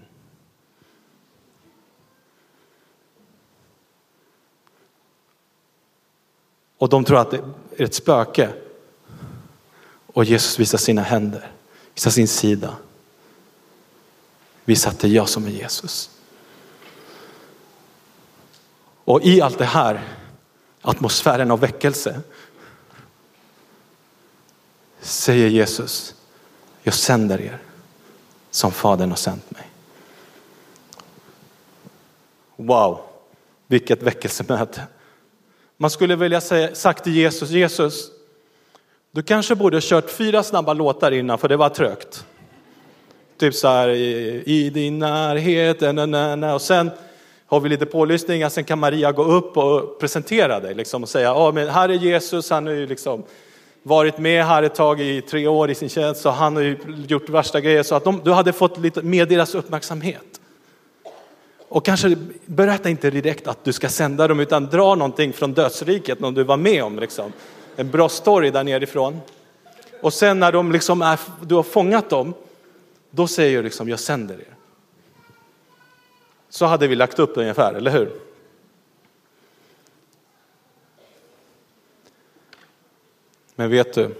Och 6.77 6.89
de 6.89 7.03
tror 7.03 7.17
att 7.17 7.31
det 7.31 7.41
är 7.77 7.83
ett 7.83 7.93
spöke. 7.93 8.49
Och 10.13 10.25
Jesus 10.25 10.59
visar 10.59 10.77
sina 10.77 11.01
händer, 11.01 11.51
visar 11.93 12.11
sin 12.11 12.27
sida. 12.27 12.75
Visar 14.65 14.91
att 14.91 14.99
det 14.99 15.07
är 15.07 15.11
jag 15.11 15.29
som 15.29 15.45
är 15.45 15.51
Jesus. 15.51 16.09
Och 19.03 19.21
i 19.23 19.41
allt 19.41 19.57
det 19.57 19.65
här, 19.65 20.01
atmosfären 20.81 21.51
av 21.51 21.59
väckelse, 21.59 22.21
säger 25.01 25.47
Jesus, 25.47 26.15
jag 26.83 26.93
sänder 26.93 27.41
er 27.41 27.57
som 28.51 28.71
Fadern 28.71 29.09
har 29.09 29.17
sänt 29.17 29.51
mig. 29.51 29.63
Wow, 32.55 32.99
vilket 33.67 34.03
väckelsemöte. 34.03 34.81
Man 35.77 35.89
skulle 35.89 36.15
vilja 36.15 36.41
säga, 36.41 36.75
sagt 36.75 37.03
till 37.03 37.15
Jesus, 37.15 37.49
Jesus, 37.49 38.11
du 39.11 39.23
kanske 39.23 39.55
borde 39.55 39.77
ha 39.77 39.81
kört 39.81 40.09
fyra 40.09 40.43
snabba 40.43 40.73
låtar 40.73 41.11
innan 41.11 41.37
för 41.37 41.47
det 41.47 41.57
var 41.57 41.69
trögt. 41.69 42.25
Typ 43.37 43.55
så 43.55 43.67
här, 43.67 43.89
i 43.89 44.71
din 44.73 44.99
närhet, 44.99 45.81
na, 45.81 46.05
na, 46.05 46.35
na. 46.35 46.53
och 46.53 46.61
sen 46.61 46.91
har 47.45 47.59
vi 47.59 47.69
lite 47.69 47.85
pålyssningar, 47.85 48.49
sen 48.49 48.63
kan 48.63 48.79
Maria 48.79 49.11
gå 49.11 49.23
upp 49.23 49.57
och 49.57 49.99
presentera 49.99 50.59
dig 50.59 50.75
liksom, 50.75 51.03
och 51.03 51.09
säga, 51.09 51.33
oh, 51.33 51.53
men 51.53 51.69
här 51.69 51.89
är 51.89 51.93
Jesus, 51.93 52.49
han 52.49 52.67
är 52.67 52.71
ju 52.71 52.87
liksom 52.87 53.23
varit 53.83 54.17
med 54.17 54.45
här 54.45 54.63
ett 54.63 54.75
tag 54.75 55.01
i 55.01 55.21
tre 55.21 55.47
år 55.47 55.71
i 55.71 55.75
sin 55.75 55.89
tjänst 55.89 56.21
så 56.21 56.29
han 56.29 56.55
har 56.55 56.63
ju 56.63 56.77
gjort 57.07 57.29
värsta 57.29 57.61
grejer 57.61 57.83
så 57.83 57.95
att 57.95 58.03
de, 58.03 58.21
du 58.23 58.31
hade 58.31 58.53
fått 58.53 58.77
lite 58.77 59.01
mer 59.01 59.25
deras 59.25 59.55
uppmärksamhet. 59.55 60.41
Och 61.69 61.85
kanske 61.85 62.15
berätta 62.45 62.89
inte 62.89 63.09
direkt 63.09 63.47
att 63.47 63.63
du 63.63 63.73
ska 63.73 63.89
sända 63.89 64.27
dem 64.27 64.39
utan 64.39 64.65
dra 64.65 64.95
någonting 64.95 65.33
från 65.33 65.53
dödsriket, 65.53 66.19
någon 66.19 66.33
du 66.33 66.43
var 66.43 66.57
med 66.57 66.83
om. 66.83 66.99
Liksom. 66.99 67.33
En 67.75 67.91
bra 67.91 68.09
story 68.09 68.49
där 68.51 68.63
nerifrån. 68.63 69.19
Och 70.01 70.13
sen 70.13 70.39
när 70.39 70.51
de 70.51 70.71
liksom 70.71 71.01
är, 71.01 71.19
du 71.41 71.55
har 71.55 71.63
fångat 71.63 72.09
dem, 72.09 72.33
då 73.11 73.27
säger 73.27 73.57
du 73.57 73.63
liksom 73.63 73.89
jag 73.89 73.99
sänder 73.99 74.35
er. 74.35 74.55
Så 76.49 76.65
hade 76.65 76.87
vi 76.87 76.95
lagt 76.95 77.19
upp 77.19 77.35
det 77.35 77.41
ungefär, 77.41 77.73
eller 77.73 77.91
hur? 77.91 78.11
Men 83.59 83.69
vet 83.69 83.93
du, 83.93 84.15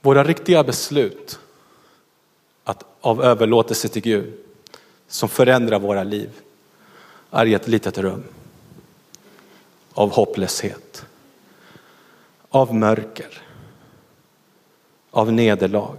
våra 0.00 0.24
riktiga 0.24 0.64
beslut 0.64 1.40
att, 2.64 2.84
av 3.00 3.22
överlåtelse 3.22 3.88
till 3.88 4.02
Gud 4.02 4.34
som 5.08 5.28
förändrar 5.28 5.78
våra 5.78 6.02
liv 6.02 6.30
är 7.30 7.46
i 7.46 7.54
ett 7.54 7.68
litet 7.68 7.98
rum 7.98 8.24
av 9.92 10.10
hopplöshet, 10.10 11.06
av 12.48 12.74
mörker, 12.74 13.42
av 15.10 15.32
nederlag 15.32 15.96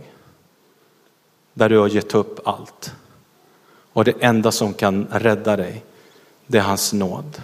där 1.53 1.69
du 1.69 1.77
har 1.77 1.89
gett 1.89 2.15
upp 2.15 2.47
allt. 2.47 2.93
Och 3.93 4.05
det 4.05 4.23
enda 4.23 4.51
som 4.51 4.73
kan 4.73 5.07
rädda 5.11 5.55
dig, 5.55 5.83
det 6.47 6.57
är 6.57 6.63
hans 6.63 6.93
nåd. 6.93 7.41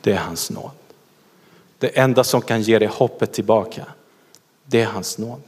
Det 0.00 0.12
är 0.12 0.18
hans 0.18 0.50
nåd. 0.50 0.85
Det 1.78 1.98
enda 1.98 2.24
som 2.24 2.42
kan 2.42 2.62
ge 2.62 2.78
dig 2.78 2.88
hoppet 2.88 3.32
tillbaka, 3.32 3.86
det 4.64 4.82
är 4.82 4.86
hans 4.86 5.18
nåd. 5.18 5.42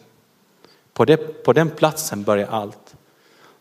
På, 0.92 1.04
det, 1.04 1.16
på 1.16 1.52
den 1.52 1.70
platsen 1.70 2.22
börjar 2.22 2.48
allt. 2.48 2.94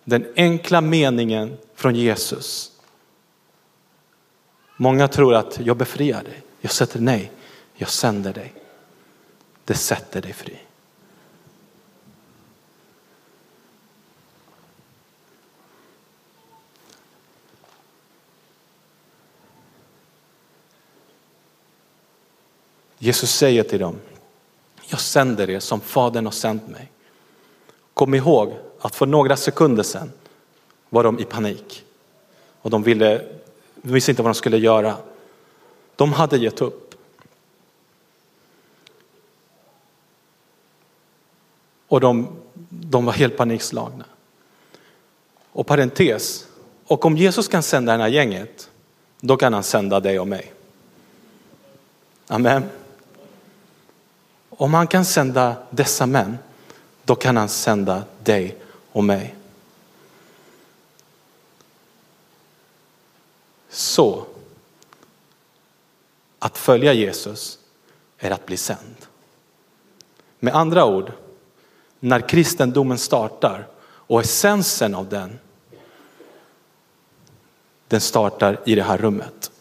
Den 0.04 0.26
enkla 0.36 0.82
meningen 0.82 1.58
från 1.76 1.96
Jesus. 1.96 2.72
Många 4.78 5.08
tror 5.08 5.36
att 5.36 5.60
jag 5.64 5.78
befriar 5.78 6.24
dig, 6.24 6.42
jag 6.62 6.72
sätter 6.72 7.00
nej, 7.00 7.32
jag 7.74 7.90
sänder 7.90 8.34
dig. 8.34 8.54
Det 9.66 9.74
sätter 9.74 10.22
dig 10.22 10.34
fri. 10.34 10.58
Jesus 22.98 23.32
säger 23.32 23.64
till 23.64 23.80
dem, 23.80 23.96
jag 24.88 25.00
sänder 25.00 25.50
er 25.50 25.60
som 25.60 25.82
Fadern 25.82 26.26
har 26.26 26.32
sänt 26.32 26.68
mig. 26.68 26.92
Kom 27.94 28.14
ihåg 28.14 28.54
att 28.80 28.96
för 28.96 29.06
några 29.06 29.38
sekunder 29.38 29.84
sedan 29.84 30.12
var 30.90 31.04
de 31.04 31.20
i 31.20 31.24
panik 31.26 31.84
och 32.62 32.70
de, 32.70 32.84
ville, 32.84 33.26
de 33.76 33.94
visste 33.94 34.12
inte 34.12 34.22
vad 34.24 34.30
de 34.30 34.36
skulle 34.36 34.58
göra. 34.58 34.96
De 35.96 36.14
hade 36.14 36.38
gett 36.38 36.62
upp. 36.62 36.96
Och 41.88 42.02
de, 42.02 42.28
de 42.70 43.06
var 43.06 43.14
helt 43.14 43.38
panikslagna. 43.38 44.06
Och 45.52 45.68
parentes, 45.68 46.48
och 46.86 47.06
om 47.06 47.18
Jesus 47.18 47.48
kan 47.48 47.64
sända 47.64 47.98
det 47.98 48.04
här 48.04 48.10
gänget, 48.10 48.70
då 49.20 49.38
kan 49.38 49.54
han 49.54 49.64
sända 49.64 50.00
dig 50.00 50.20
och 50.20 50.28
mig. 50.28 50.54
Amen. 52.28 52.64
Om 54.58 54.74
han 54.74 54.88
kan 54.88 55.06
sända 55.06 55.56
dessa 55.70 56.06
män, 56.06 56.38
då 57.04 57.16
kan 57.16 57.38
han 57.38 57.50
sända 57.50 58.04
dig 58.24 58.58
och 58.92 59.04
mig. 59.04 59.36
Så 63.70 64.26
att 66.40 66.58
följa 66.58 66.94
Jesus 66.94 67.60
är 68.18 68.32
att 68.32 68.46
bli 68.46 68.58
sänd. 68.58 68.96
Med 70.40 70.56
andra 70.56 70.86
ord, 70.86 71.12
när 72.00 72.30
kristendomen 72.30 72.98
startar 72.98 73.68
och 73.84 74.22
essensen 74.22 74.96
av 74.96 75.10
den 75.10 75.40
den 77.88 78.02
startar 78.02 78.60
i 78.66 78.76
det 78.76 78.84
här 78.84 78.98
rummet. 78.98 79.52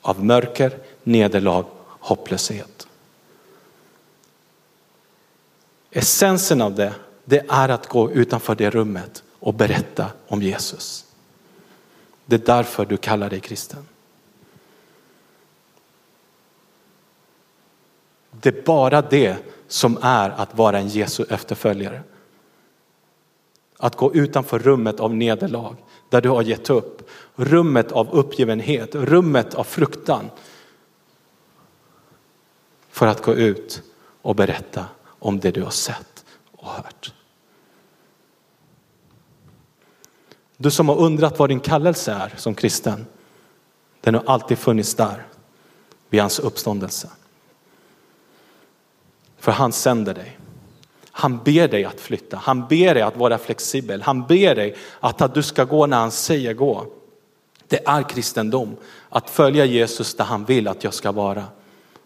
Av 0.00 0.24
mörker, 0.24 0.78
nederlag, 1.02 1.64
hopplöshet. 1.88 2.77
Essensen 5.98 6.62
av 6.62 6.74
det, 6.74 6.94
det 7.24 7.44
är 7.48 7.68
att 7.68 7.86
gå 7.86 8.10
utanför 8.10 8.54
det 8.54 8.70
rummet 8.70 9.22
och 9.38 9.54
berätta 9.54 10.10
om 10.28 10.42
Jesus. 10.42 11.04
Det 12.26 12.36
är 12.36 12.46
därför 12.56 12.86
du 12.86 12.96
kallar 12.96 13.30
dig 13.30 13.40
kristen. 13.40 13.86
Det 18.30 18.48
är 18.58 18.62
bara 18.62 19.02
det 19.02 19.36
som 19.68 19.98
är 20.02 20.30
att 20.30 20.54
vara 20.54 20.78
en 20.78 20.88
Jesu 20.88 21.24
efterföljare. 21.30 22.02
Att 23.76 23.96
gå 23.96 24.14
utanför 24.14 24.58
rummet 24.58 25.00
av 25.00 25.14
nederlag 25.14 25.76
där 26.08 26.20
du 26.20 26.28
har 26.28 26.42
gett 26.42 26.70
upp. 26.70 27.10
Rummet 27.34 27.92
av 27.92 28.10
uppgivenhet, 28.10 28.94
rummet 28.94 29.54
av 29.54 29.64
fruktan. 29.64 30.30
För 32.88 33.06
att 33.06 33.22
gå 33.22 33.34
ut 33.34 33.82
och 34.22 34.34
berätta 34.34 34.84
om 35.18 35.40
det 35.40 35.50
du 35.50 35.62
har 35.62 35.70
sett 35.70 36.24
och 36.52 36.68
hört. 36.68 37.12
Du 40.56 40.70
som 40.70 40.88
har 40.88 40.96
undrat 40.96 41.38
vad 41.38 41.48
din 41.48 41.60
kallelse 41.60 42.12
är 42.12 42.34
som 42.36 42.54
kristen, 42.54 43.06
den 44.00 44.14
har 44.14 44.22
alltid 44.26 44.58
funnits 44.58 44.94
där 44.94 45.26
vid 46.08 46.20
hans 46.20 46.38
uppståndelse. 46.38 47.08
För 49.38 49.52
han 49.52 49.72
sänder 49.72 50.14
dig. 50.14 50.38
Han 51.10 51.38
ber 51.38 51.68
dig 51.68 51.84
att 51.84 52.00
flytta, 52.00 52.36
han 52.36 52.66
ber 52.68 52.94
dig 52.94 53.02
att 53.02 53.16
vara 53.16 53.38
flexibel, 53.38 54.02
han 54.02 54.26
ber 54.26 54.54
dig 54.54 54.76
att, 55.00 55.20
att 55.20 55.34
du 55.34 55.42
ska 55.42 55.64
gå 55.64 55.86
när 55.86 55.96
han 55.96 56.10
säger 56.10 56.54
gå. 56.54 56.86
Det 57.68 57.88
är 57.88 58.02
kristendom, 58.02 58.76
att 59.08 59.30
följa 59.30 59.64
Jesus 59.64 60.14
där 60.14 60.24
han 60.24 60.44
vill 60.44 60.68
att 60.68 60.84
jag 60.84 60.94
ska 60.94 61.12
vara. 61.12 61.44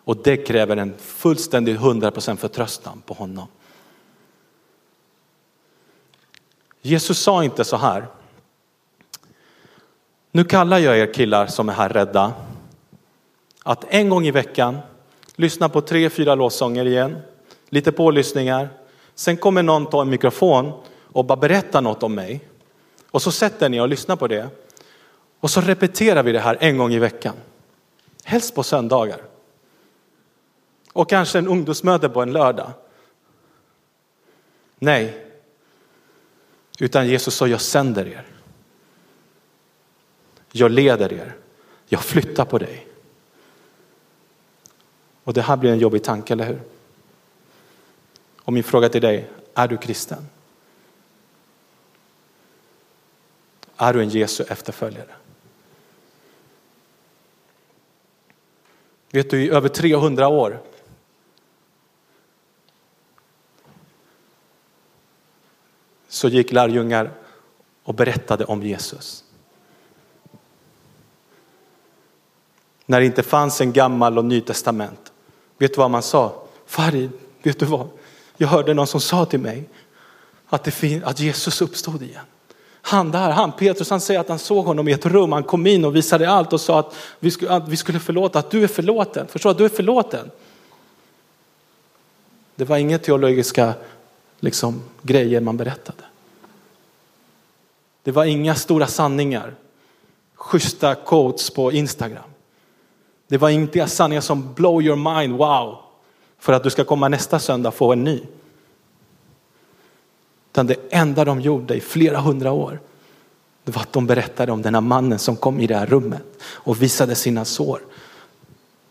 Och 0.04 0.16
det 0.16 0.36
kräver 0.36 0.76
en 0.76 0.94
fullständig 0.98 1.76
100% 1.76 2.36
förtröstan 2.36 3.02
på 3.06 3.14
honom. 3.14 3.46
Jesus 6.82 7.18
sa 7.18 7.44
inte 7.44 7.64
så 7.64 7.76
här. 7.76 8.06
Nu 10.30 10.44
kallar 10.44 10.78
jag 10.78 10.98
er 10.98 11.14
killar 11.14 11.46
som 11.46 11.68
är 11.68 11.72
här 11.72 11.88
rädda 11.88 12.32
att 13.62 13.84
en 13.88 14.08
gång 14.08 14.26
i 14.26 14.30
veckan 14.30 14.78
lyssna 15.36 15.68
på 15.68 15.80
tre, 15.80 16.10
fyra 16.10 16.34
låtsånger 16.34 16.84
igen, 16.84 17.16
lite 17.68 17.92
pålyssningar. 17.92 18.68
Sen 19.14 19.36
kommer 19.36 19.62
någon 19.62 19.86
ta 19.86 20.02
en 20.02 20.08
mikrofon 20.08 20.72
och 21.02 21.24
bara 21.24 21.36
berätta 21.36 21.80
något 21.80 22.02
om 22.02 22.14
mig. 22.14 22.40
Och 23.10 23.22
så 23.22 23.32
sätter 23.32 23.68
ni 23.68 23.80
och 23.80 23.88
lyssnar 23.88 24.16
på 24.16 24.28
det. 24.28 24.48
Och 25.40 25.50
så 25.50 25.60
repeterar 25.60 26.22
vi 26.22 26.32
det 26.32 26.40
här 26.40 26.56
en 26.60 26.78
gång 26.78 26.92
i 26.92 26.98
veckan. 26.98 27.34
Helst 28.24 28.54
på 28.54 28.62
söndagar. 28.62 29.31
Och 30.92 31.08
kanske 31.10 31.38
en 31.38 31.48
ungdomsmöte 31.48 32.08
på 32.08 32.22
en 32.22 32.32
lördag. 32.32 32.72
Nej, 34.78 35.26
utan 36.78 37.08
Jesus 37.08 37.34
sa 37.34 37.46
jag 37.46 37.60
sänder 37.60 38.06
er. 38.06 38.26
Jag 40.52 40.70
leder 40.70 41.12
er. 41.12 41.34
Jag 41.88 42.04
flyttar 42.04 42.44
på 42.44 42.58
dig. 42.58 42.86
Och 45.24 45.32
det 45.32 45.42
här 45.42 45.56
blir 45.56 45.70
en 45.70 45.78
jobbig 45.78 46.04
tanke, 46.04 46.32
eller 46.32 46.46
hur? 46.46 46.60
Och 48.38 48.52
min 48.52 48.64
fråga 48.64 48.88
till 48.88 49.02
dig, 49.02 49.30
är 49.54 49.68
du 49.68 49.76
kristen? 49.76 50.28
Är 53.76 53.92
du 53.92 54.02
en 54.02 54.08
Jesu 54.08 54.44
efterföljare? 54.48 55.14
Vet 59.10 59.30
du, 59.30 59.44
i 59.44 59.50
över 59.50 59.68
300 59.68 60.28
år 60.28 60.60
så 66.12 66.28
gick 66.28 66.52
lärjungar 66.52 67.10
och 67.82 67.94
berättade 67.94 68.44
om 68.44 68.62
Jesus. 68.62 69.24
När 72.86 73.00
det 73.00 73.06
inte 73.06 73.22
fanns 73.22 73.60
en 73.60 73.72
gammal 73.72 74.18
och 74.18 74.24
ny 74.24 74.40
testament. 74.40 75.12
Vet 75.58 75.74
du 75.74 75.78
vad 75.78 75.90
man 75.90 76.02
sa? 76.02 76.42
Farid, 76.66 77.10
vet 77.42 77.58
du 77.58 77.66
vad? 77.66 77.88
Jag 78.36 78.48
hörde 78.48 78.74
någon 78.74 78.86
som 78.86 79.00
sa 79.00 79.24
till 79.24 79.40
mig 79.40 79.68
att, 80.48 80.64
det 80.64 81.02
att 81.04 81.20
Jesus 81.20 81.60
uppstod 81.62 82.02
igen. 82.02 82.24
Han 82.82 83.10
där, 83.10 83.30
han 83.30 83.52
Petrus, 83.52 83.90
han 83.90 84.00
säger 84.00 84.20
att 84.20 84.28
han 84.28 84.38
såg 84.38 84.66
honom 84.66 84.88
i 84.88 84.92
ett 84.92 85.06
rum. 85.06 85.32
Han 85.32 85.44
kom 85.44 85.66
in 85.66 85.84
och 85.84 85.96
visade 85.96 86.30
allt 86.30 86.52
och 86.52 86.60
sa 86.60 86.78
att 86.78 86.94
vi 87.18 87.30
skulle, 87.30 87.50
att 87.50 87.68
vi 87.68 87.76
skulle 87.76 88.00
förlåta, 88.00 88.38
att 88.38 88.50
du 88.50 88.64
är 88.64 88.68
förlåten. 88.68 89.26
Förstår 89.28 89.50
du? 89.50 89.52
att 89.52 89.58
du 89.58 89.64
är 89.64 89.76
förlåten. 89.76 90.30
Det 92.54 92.64
var 92.64 92.76
inga 92.76 92.98
teologiska 92.98 93.74
liksom, 94.42 94.82
grejer 95.02 95.40
man 95.40 95.56
berättade. 95.56 96.04
Det 98.02 98.10
var 98.10 98.24
inga 98.24 98.54
stora 98.54 98.86
sanningar, 98.86 99.54
schyssta 100.34 100.94
quotes 100.94 101.50
på 101.50 101.72
Instagram. 101.72 102.30
Det 103.28 103.38
var 103.38 103.48
inte 103.50 103.86
sanningar 103.86 104.20
som 104.20 104.54
blow 104.54 104.82
your 104.82 105.20
mind, 105.20 105.38
wow, 105.38 105.78
för 106.38 106.52
att 106.52 106.62
du 106.62 106.70
ska 106.70 106.84
komma 106.84 107.08
nästa 107.08 107.38
söndag 107.38 107.68
och 107.68 107.74
få 107.74 107.92
en 107.92 108.04
ny. 108.04 108.22
Utan 110.50 110.66
det 110.66 110.76
enda 110.90 111.24
de 111.24 111.40
gjorde 111.40 111.74
i 111.74 111.80
flera 111.80 112.20
hundra 112.20 112.52
år, 112.52 112.80
det 113.64 113.72
var 113.72 113.82
att 113.82 113.92
de 113.92 114.06
berättade 114.06 114.52
om 114.52 114.62
den 114.62 114.74
här 114.74 114.80
mannen 114.80 115.18
som 115.18 115.36
kom 115.36 115.60
i 115.60 115.66
det 115.66 115.76
här 115.76 115.86
rummet 115.86 116.22
och 116.44 116.82
visade 116.82 117.14
sina 117.14 117.44
sår. 117.44 117.80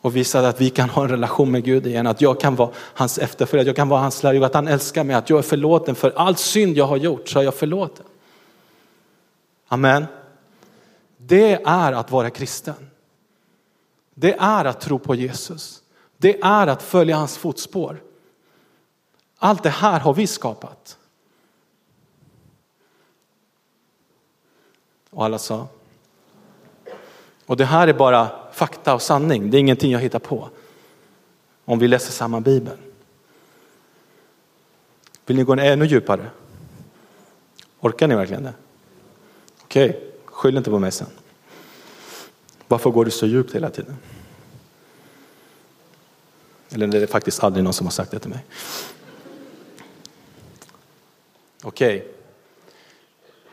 Och 0.01 0.15
visade 0.15 0.49
att 0.49 0.61
vi 0.61 0.69
kan 0.69 0.89
ha 0.89 1.03
en 1.03 1.09
relation 1.09 1.51
med 1.51 1.63
Gud 1.63 1.87
igen, 1.87 2.07
att 2.07 2.21
jag 2.21 2.39
kan 2.39 2.55
vara 2.55 2.69
hans 2.75 3.17
efterföljare, 3.17 3.67
jag 3.67 3.75
kan 3.75 3.89
vara 3.89 4.01
hans 4.01 4.23
lärjunge, 4.23 4.45
att 4.45 4.53
han 4.53 4.67
älskar 4.67 5.03
mig, 5.03 5.15
att 5.15 5.29
jag 5.29 5.39
är 5.39 5.43
förlåten 5.43 5.95
för 5.95 6.13
all 6.15 6.35
synd 6.35 6.77
jag 6.77 6.85
har 6.85 6.97
gjort 6.97 7.29
så 7.29 7.39
är 7.39 7.43
jag 7.43 7.55
förlåten. 7.55 8.05
Amen. 9.67 10.05
Det 11.17 11.53
är 11.65 11.93
att 11.93 12.11
vara 12.11 12.29
kristen. 12.29 12.89
Det 14.13 14.33
är 14.39 14.65
att 14.65 14.81
tro 14.81 14.99
på 14.99 15.15
Jesus. 15.15 15.81
Det 16.17 16.39
är 16.41 16.67
att 16.67 16.83
följa 16.83 17.15
hans 17.15 17.37
fotspår. 17.37 18.03
Allt 19.37 19.63
det 19.63 19.69
här 19.69 19.99
har 19.99 20.13
vi 20.13 20.27
skapat. 20.27 20.97
Och 25.09 25.25
alla 25.25 25.37
sa. 25.37 25.67
Och 27.45 27.57
det 27.57 27.65
här 27.65 27.87
är 27.87 27.93
bara 27.93 28.40
fakta 28.51 28.93
och 28.93 29.01
sanning. 29.01 29.51
Det 29.51 29.57
är 29.57 29.59
ingenting 29.59 29.91
jag 29.91 29.99
hittar 29.99 30.19
på. 30.19 30.49
Om 31.65 31.79
vi 31.79 31.87
läser 31.87 32.11
samma 32.11 32.41
bibel. 32.41 32.77
Vill 35.25 35.37
ni 35.37 35.43
gå 35.43 35.53
ännu 35.53 35.85
djupare? 35.85 36.29
Orkar 37.79 38.07
ni 38.07 38.15
verkligen 38.15 38.43
det? 38.43 38.53
Okej, 39.63 39.89
okay. 39.89 40.01
skyll 40.25 40.57
inte 40.57 40.69
på 40.69 40.79
mig 40.79 40.91
sen. 40.91 41.07
Varför 42.67 42.89
går 42.89 43.05
du 43.05 43.11
så 43.11 43.25
djupt 43.25 43.55
hela 43.55 43.69
tiden? 43.69 43.97
Eller 46.69 46.87
det 46.87 46.97
är 46.97 47.07
faktiskt 47.07 47.43
aldrig 47.43 47.63
någon 47.63 47.73
som 47.73 47.85
har 47.85 47.91
sagt 47.91 48.11
det 48.11 48.19
till 48.19 48.29
mig. 48.29 48.45
Okej. 51.63 51.97
Okay. 51.97 52.11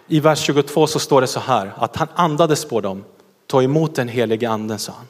I 0.07 0.21
vers 0.21 0.39
22 0.39 0.87
så 0.87 0.99
står 0.99 1.21
det 1.21 1.27
så 1.27 1.41
här 1.41 1.73
att 1.77 1.97
han 1.97 2.09
andades 2.15 2.65
på 2.65 2.81
dem. 2.81 3.05
Ta 3.49 3.63
emot 3.63 3.95
den 3.95 4.09
helige 4.09 4.49
anden 4.49 4.79
sa 4.79 4.93
han. 4.93 5.07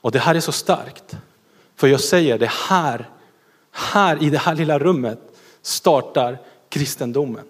Och 0.00 0.12
det 0.12 0.18
här 0.18 0.34
är 0.34 0.40
så 0.40 0.52
starkt. 0.52 1.16
För 1.76 1.86
jag 1.86 2.00
säger 2.00 2.38
det 2.38 2.50
här, 2.50 3.10
här 3.70 4.22
i 4.22 4.30
det 4.30 4.38
här 4.38 4.54
lilla 4.54 4.78
rummet 4.78 5.18
startar 5.62 6.38
kristendomen. 6.68 7.44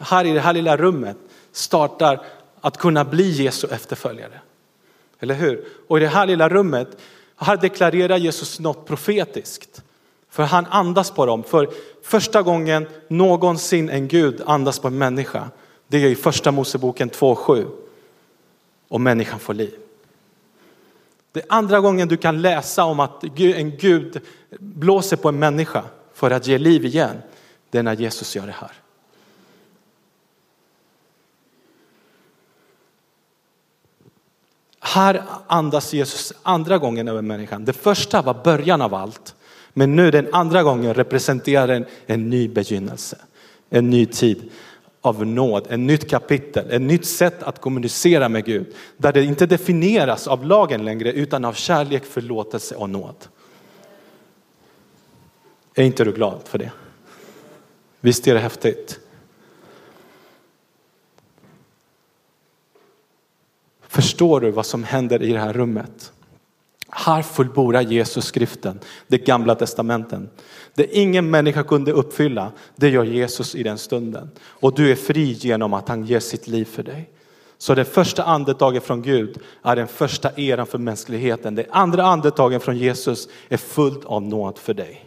Här 0.00 0.24
i 0.24 0.32
det 0.32 0.40
här 0.40 0.52
lilla 0.52 0.76
rummet 0.76 1.16
startar 1.52 2.24
att 2.60 2.76
kunna 2.76 3.04
bli 3.04 3.30
Jesu 3.30 3.68
efterföljare. 3.70 4.40
Eller 5.20 5.34
hur? 5.34 5.64
Och 5.88 5.98
i 5.98 6.00
det 6.00 6.08
här 6.08 6.26
lilla 6.26 6.48
rummet, 6.48 6.88
här 7.36 7.56
deklarerar 7.56 8.16
Jesus 8.16 8.60
något 8.60 8.86
profetiskt. 8.86 9.82
För 10.30 10.42
han 10.42 10.66
andas 10.66 11.10
på 11.10 11.26
dem. 11.26 11.42
För 11.42 11.70
första 12.02 12.42
gången 12.42 12.86
någonsin 13.08 13.90
en 13.90 14.08
Gud 14.08 14.42
andas 14.46 14.78
på 14.78 14.88
en 14.88 14.98
människa, 14.98 15.50
det 15.88 15.96
är 15.96 16.06
i 16.06 16.14
första 16.14 16.52
Moseboken 16.52 17.10
2.7. 17.10 17.70
Och 18.88 19.00
människan 19.00 19.38
får 19.38 19.54
liv. 19.54 19.74
Det 21.32 21.40
är 21.40 21.46
andra 21.48 21.80
gången 21.80 22.08
du 22.08 22.16
kan 22.16 22.42
läsa 22.42 22.84
om 22.84 23.00
att 23.00 23.24
en 23.38 23.76
Gud 23.76 24.20
blåser 24.58 25.16
på 25.16 25.28
en 25.28 25.38
människa 25.38 25.84
för 26.14 26.30
att 26.30 26.46
ge 26.46 26.58
liv 26.58 26.84
igen. 26.84 27.16
Det 27.70 27.78
är 27.78 27.82
när 27.82 27.96
Jesus 27.96 28.36
gör 28.36 28.46
det 28.46 28.52
här. 28.52 28.72
Här 34.80 35.22
andas 35.46 35.92
Jesus 35.92 36.32
andra 36.42 36.78
gången 36.78 37.08
över 37.08 37.22
människan. 37.22 37.64
Det 37.64 37.72
första 37.72 38.22
var 38.22 38.34
början 38.44 38.82
av 38.82 38.94
allt. 38.94 39.34
Men 39.72 39.96
nu 39.96 40.10
den 40.10 40.34
andra 40.34 40.62
gången 40.62 40.94
representerar 40.94 41.68
en, 41.68 41.84
en 42.06 42.30
ny 42.30 42.48
begynnelse. 42.48 43.18
En 43.70 43.90
ny 43.90 44.06
tid 44.06 44.50
av 45.06 45.26
nåd, 45.26 45.66
ett 45.70 45.80
nytt 45.80 46.10
kapitel, 46.10 46.70
ett 46.70 46.82
nytt 46.82 47.06
sätt 47.06 47.42
att 47.42 47.60
kommunicera 47.60 48.28
med 48.28 48.44
Gud. 48.44 48.74
Där 48.96 49.12
det 49.12 49.24
inte 49.24 49.46
definieras 49.46 50.28
av 50.28 50.44
lagen 50.44 50.84
längre 50.84 51.12
utan 51.12 51.44
av 51.44 51.52
kärlek, 51.52 52.04
förlåtelse 52.04 52.74
och 52.74 52.90
nåd. 52.90 53.16
Är 55.74 55.84
inte 55.84 56.04
du 56.04 56.12
glad 56.12 56.40
för 56.44 56.58
det? 56.58 56.72
Visst 58.00 58.26
är 58.26 58.34
det 58.34 58.40
häftigt? 58.40 59.00
Förstår 63.82 64.40
du 64.40 64.50
vad 64.50 64.66
som 64.66 64.84
händer 64.84 65.22
i 65.22 65.32
det 65.32 65.38
här 65.38 65.52
rummet? 65.52 66.12
Här 66.88 67.22
fullbordar 67.22 67.80
Jesus 67.80 68.24
skriften, 68.24 68.80
det 69.06 69.18
gamla 69.18 69.54
testamenten. 69.54 70.30
Det 70.76 70.96
ingen 70.96 71.30
människa 71.30 71.62
kunde 71.62 71.92
uppfylla, 71.92 72.52
det 72.76 72.88
gör 72.88 73.04
Jesus 73.04 73.54
i 73.54 73.62
den 73.62 73.78
stunden. 73.78 74.30
Och 74.40 74.74
du 74.74 74.90
är 74.90 74.94
fri 74.94 75.32
genom 75.32 75.74
att 75.74 75.88
han 75.88 76.04
ger 76.04 76.20
sitt 76.20 76.48
liv 76.48 76.64
för 76.64 76.82
dig. 76.82 77.10
Så 77.58 77.74
det 77.74 77.84
första 77.84 78.24
andetaget 78.24 78.84
från 78.84 79.02
Gud 79.02 79.38
är 79.62 79.76
den 79.76 79.88
första 79.88 80.32
eran 80.36 80.66
för 80.66 80.78
mänskligheten. 80.78 81.54
Det 81.54 81.66
andra 81.70 82.04
andetaget 82.04 82.62
från 82.62 82.76
Jesus 82.76 83.28
är 83.48 83.56
fullt 83.56 84.04
av 84.04 84.22
nåd 84.22 84.58
för 84.58 84.74
dig. 84.74 85.06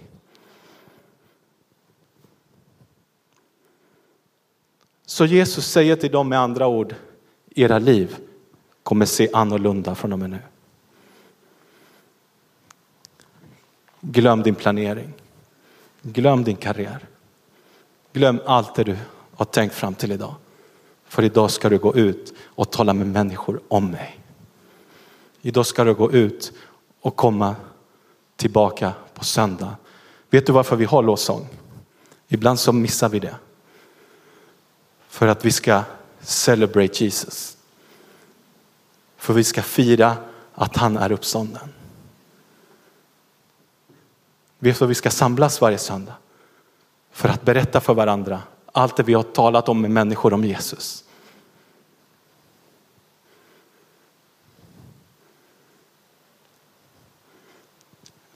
Så 5.05 5.25
Jesus 5.25 5.65
säger 5.65 5.95
till 5.95 6.11
dem 6.11 6.29
med 6.29 6.39
andra 6.39 6.67
ord, 6.67 6.95
era 7.55 7.79
liv 7.79 8.17
kommer 8.83 9.05
se 9.05 9.29
annorlunda 9.33 9.95
från 9.95 10.13
och 10.13 10.19
med 10.19 10.29
nu. 10.29 10.39
Glöm 14.01 14.43
din 14.43 14.55
planering. 14.55 15.13
Glöm 16.01 16.43
din 16.43 16.55
karriär. 16.55 17.07
Glöm 18.13 18.41
allt 18.45 18.75
det 18.75 18.83
du 18.83 18.97
har 19.35 19.45
tänkt 19.45 19.75
fram 19.75 19.95
till 19.95 20.11
idag. 20.11 20.35
För 21.07 21.23
idag 21.23 21.51
ska 21.51 21.69
du 21.69 21.77
gå 21.77 21.95
ut 21.95 22.33
och 22.41 22.71
tala 22.71 22.93
med 22.93 23.07
människor 23.07 23.61
om 23.67 23.91
mig. 23.91 24.19
Idag 25.41 25.65
ska 25.65 25.83
du 25.83 25.93
gå 25.93 26.11
ut 26.11 26.53
och 27.01 27.15
komma 27.15 27.55
tillbaka 28.35 28.93
på 29.13 29.25
söndag. 29.25 29.75
Vet 30.29 30.45
du 30.45 30.53
varför 30.53 30.75
vi 30.75 30.85
har 30.85 31.03
lovsång? 31.03 31.47
Ibland 32.27 32.59
så 32.59 32.71
missar 32.71 33.09
vi 33.09 33.19
det. 33.19 33.35
För 35.07 35.27
att 35.27 35.45
vi 35.45 35.51
ska 35.51 35.83
celebrate 36.21 37.03
Jesus. 37.03 37.57
För 39.17 39.33
vi 39.33 39.43
ska 39.43 39.61
fira 39.61 40.15
att 40.53 40.77
han 40.77 40.97
är 40.97 41.11
uppstånden. 41.11 41.69
Vet 44.59 44.75
du 44.75 44.79
vad 44.79 44.89
vi 44.89 44.95
ska 44.95 45.09
samlas 45.09 45.61
varje 45.61 45.77
söndag? 45.77 46.13
För 47.11 47.29
att 47.29 47.41
berätta 47.41 47.81
för 47.81 47.93
varandra 47.93 48.41
allt 48.71 48.95
det 48.95 49.03
vi 49.03 49.13
har 49.13 49.23
talat 49.23 49.69
om 49.69 49.81
med 49.81 49.91
människor 49.91 50.33
om 50.33 50.43
Jesus. 50.43 51.03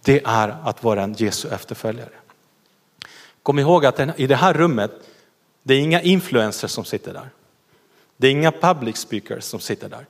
Det 0.01 0.21
är 0.25 0.49
att 0.63 0.83
vara 0.83 1.03
en 1.03 1.13
Jesu 1.13 1.49
efterföljare. 1.49 2.09
Kom 3.43 3.59
ihåg 3.59 3.85
att 3.85 4.19
i 4.19 4.27
det 4.27 4.35
här 4.35 4.53
rummet, 4.53 4.91
det 5.63 5.73
är 5.73 5.79
inga 5.79 6.01
influencers 6.01 6.71
som 6.71 6.85
sitter 6.85 7.13
där. 7.13 7.29
Det 8.17 8.27
är 8.27 8.31
inga 8.31 8.51
public 8.51 8.97
speakers 8.97 9.43
som 9.43 9.59
sitter 9.59 9.89
där. 9.89 10.05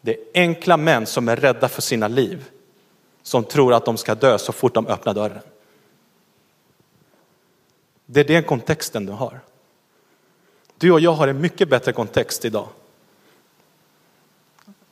Det 0.00 0.10
är 0.10 0.18
enkla 0.34 0.76
män 0.76 1.06
som 1.06 1.28
är 1.28 1.36
rädda 1.36 1.68
för 1.68 1.82
sina 1.82 2.08
liv 2.08 2.50
som 3.28 3.44
tror 3.44 3.74
att 3.74 3.84
de 3.84 3.96
ska 3.96 4.14
dö 4.14 4.38
så 4.38 4.52
fort 4.52 4.74
de 4.74 4.86
öppnar 4.86 5.14
dörren. 5.14 5.42
Det 8.06 8.20
är 8.20 8.24
den 8.24 8.44
kontexten 8.44 9.06
du 9.06 9.12
har. 9.12 9.40
Du 10.76 10.92
och 10.92 11.00
jag 11.00 11.12
har 11.12 11.28
en 11.28 11.40
mycket 11.40 11.68
bättre 11.68 11.92
kontext 11.92 12.44
idag. 12.44 12.68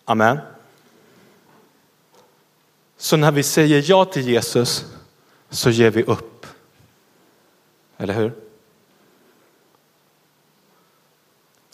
Amen. 0.05 0.39
Så 2.97 3.16
när 3.16 3.32
vi 3.32 3.43
säger 3.43 3.84
ja 3.91 4.05
till 4.05 4.28
Jesus 4.28 4.84
så 5.51 5.70
ger 5.70 5.91
vi 5.91 6.03
upp. 6.03 6.47
Eller 7.97 8.14
hur? 8.14 8.32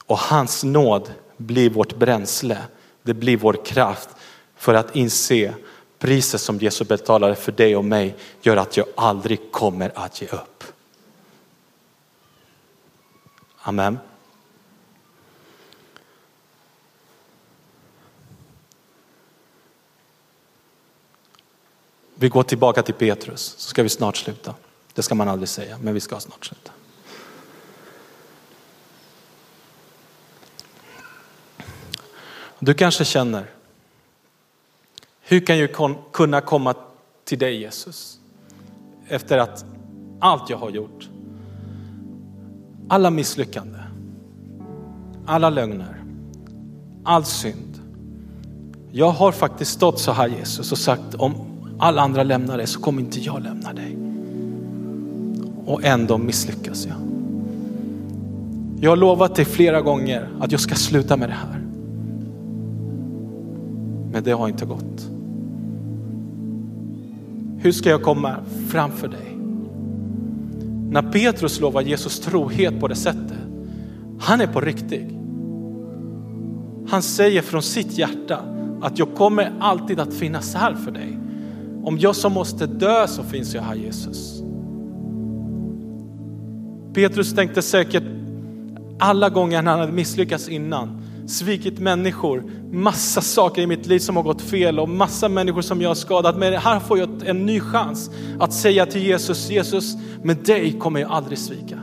Och 0.07 0.19
hans 0.19 0.65
nåd 0.65 1.13
blir 1.37 1.71
vårt 1.71 1.97
bränsle. 1.97 2.59
Det 3.03 3.15
blir 3.15 3.37
vår 3.37 3.65
kraft 3.65 4.09
för 4.57 4.75
att 4.75 4.97
inse 4.97 5.55
Priset 6.03 6.40
som 6.40 6.59
Jesus 6.59 6.88
betalade 6.88 7.34
för 7.34 7.53
dig 7.53 7.76
och 7.76 7.84
mig 7.84 8.16
gör 8.40 8.57
att 8.57 8.76
jag 8.76 8.86
aldrig 8.94 9.53
kommer 9.53 9.92
att 9.94 10.22
ge 10.22 10.28
upp. 10.28 10.64
Amen. 13.57 13.98
Vi 22.14 22.28
går 22.28 22.42
tillbaka 22.42 22.82
till 22.82 22.94
Petrus 22.94 23.55
så 23.59 23.68
ska 23.68 23.82
vi 23.82 23.88
snart 23.88 24.16
sluta. 24.16 24.55
Det 24.92 25.03
ska 25.03 25.14
man 25.14 25.28
aldrig 25.28 25.48
säga, 25.48 25.78
men 25.82 25.94
vi 25.94 26.00
ska 26.00 26.20
snart 26.20 26.46
sluta. 26.46 26.72
Du 32.59 32.74
kanske 32.74 33.05
känner 33.05 33.46
hur 35.33 35.41
kan 35.41 35.59
jag 35.59 35.70
kunna 36.12 36.41
komma 36.41 36.74
till 37.24 37.39
dig 37.39 37.61
Jesus? 37.61 38.18
Efter 39.09 39.39
att 39.39 39.64
allt 40.20 40.51
jag 40.51 40.57
har 40.57 40.70
gjort, 40.70 41.09
alla 42.89 43.11
misslyckande, 43.11 43.78
alla 45.26 45.51
lögner, 45.51 46.05
all 47.05 47.24
synd. 47.24 47.80
Jag 48.91 49.11
har 49.11 49.33
faktiskt 49.33 49.70
stått 49.70 49.99
så 49.99 50.12
här 50.12 50.28
Jesus 50.28 50.72
och 50.72 50.78
sagt 50.78 51.14
om 51.14 51.35
alla 51.78 52.03
andra 52.03 52.22
lämnar 52.22 52.57
dig 52.57 52.66
så 52.66 52.80
kommer 52.80 53.03
inte 53.03 53.20
jag 53.20 53.43
lämna 53.43 53.72
dig. 53.72 53.97
Och 55.66 55.85
ändå 55.85 56.18
misslyckas 56.18 56.87
jag. 56.87 56.97
Jag 58.80 58.91
har 58.91 58.97
lovat 58.97 59.35
dig 59.35 59.45
flera 59.45 59.80
gånger 59.80 60.28
att 60.41 60.53
jag 60.53 60.61
ska 60.61 60.74
sluta 60.74 61.16
med 61.16 61.28
det 61.28 61.35
här. 61.35 61.62
Men 64.12 64.22
det 64.24 64.33
har 64.33 64.49
inte 64.49 64.66
gått. 64.66 65.12
Hur 67.63 67.73
ska 67.73 67.91
jag 67.91 68.03
komma 68.03 68.37
framför 68.69 69.09
dig? 69.09 69.37
När 70.91 71.13
Petrus 71.13 71.61
lovar 71.61 71.83
Jesus 71.83 72.21
trohet 72.21 72.81
på 72.81 72.89
det 72.89 72.95
sättet, 72.95 73.39
han 74.21 74.41
är 74.41 74.47
på 74.47 74.61
riktigt. 74.61 75.11
Han 76.89 77.03
säger 77.03 77.43
från 77.43 77.63
sitt 77.63 77.99
hjärta 77.99 78.39
att 78.81 78.99
jag 78.99 79.15
kommer 79.15 79.53
alltid 79.61 80.01
att 80.01 80.15
finnas 80.15 80.55
här 80.55 80.75
för 80.75 80.91
dig. 80.91 81.19
Om 81.85 81.99
jag 81.99 82.17
som 82.17 82.33
måste 82.33 82.67
dö 82.67 83.07
så 83.07 83.23
finns 83.23 83.55
jag 83.55 83.63
här 83.63 83.75
Jesus. 83.75 84.43
Petrus 86.95 87.35
tänkte 87.35 87.63
säkert 87.63 88.05
alla 88.99 89.29
gånger 89.29 89.57
han 89.57 89.67
hade 89.67 89.93
misslyckats 89.93 90.49
innan, 90.49 91.01
svikit 91.33 91.78
människor, 91.78 92.45
massa 92.72 93.20
saker 93.20 93.62
i 93.62 93.66
mitt 93.66 93.87
liv 93.87 93.99
som 93.99 94.16
har 94.16 94.22
gått 94.22 94.43
fel 94.43 94.80
och 94.80 94.89
massa 94.89 95.28
människor 95.28 95.62
som 95.62 95.83
jag 95.83 95.91
har 95.91 95.95
skadat. 95.95 96.39
Men 96.39 96.53
här 96.53 96.80
får 96.80 96.99
jag 96.99 97.26
en 97.26 97.47
ny 97.47 97.61
chans 97.61 98.11
att 98.41 98.53
säga 98.53 98.87
till 98.87 99.03
Jesus, 99.03 99.51
Jesus, 99.51 99.97
med 100.22 100.37
dig 100.37 100.78
kommer 100.78 101.01
jag 101.01 101.11
aldrig 101.11 101.39
svika. 101.39 101.78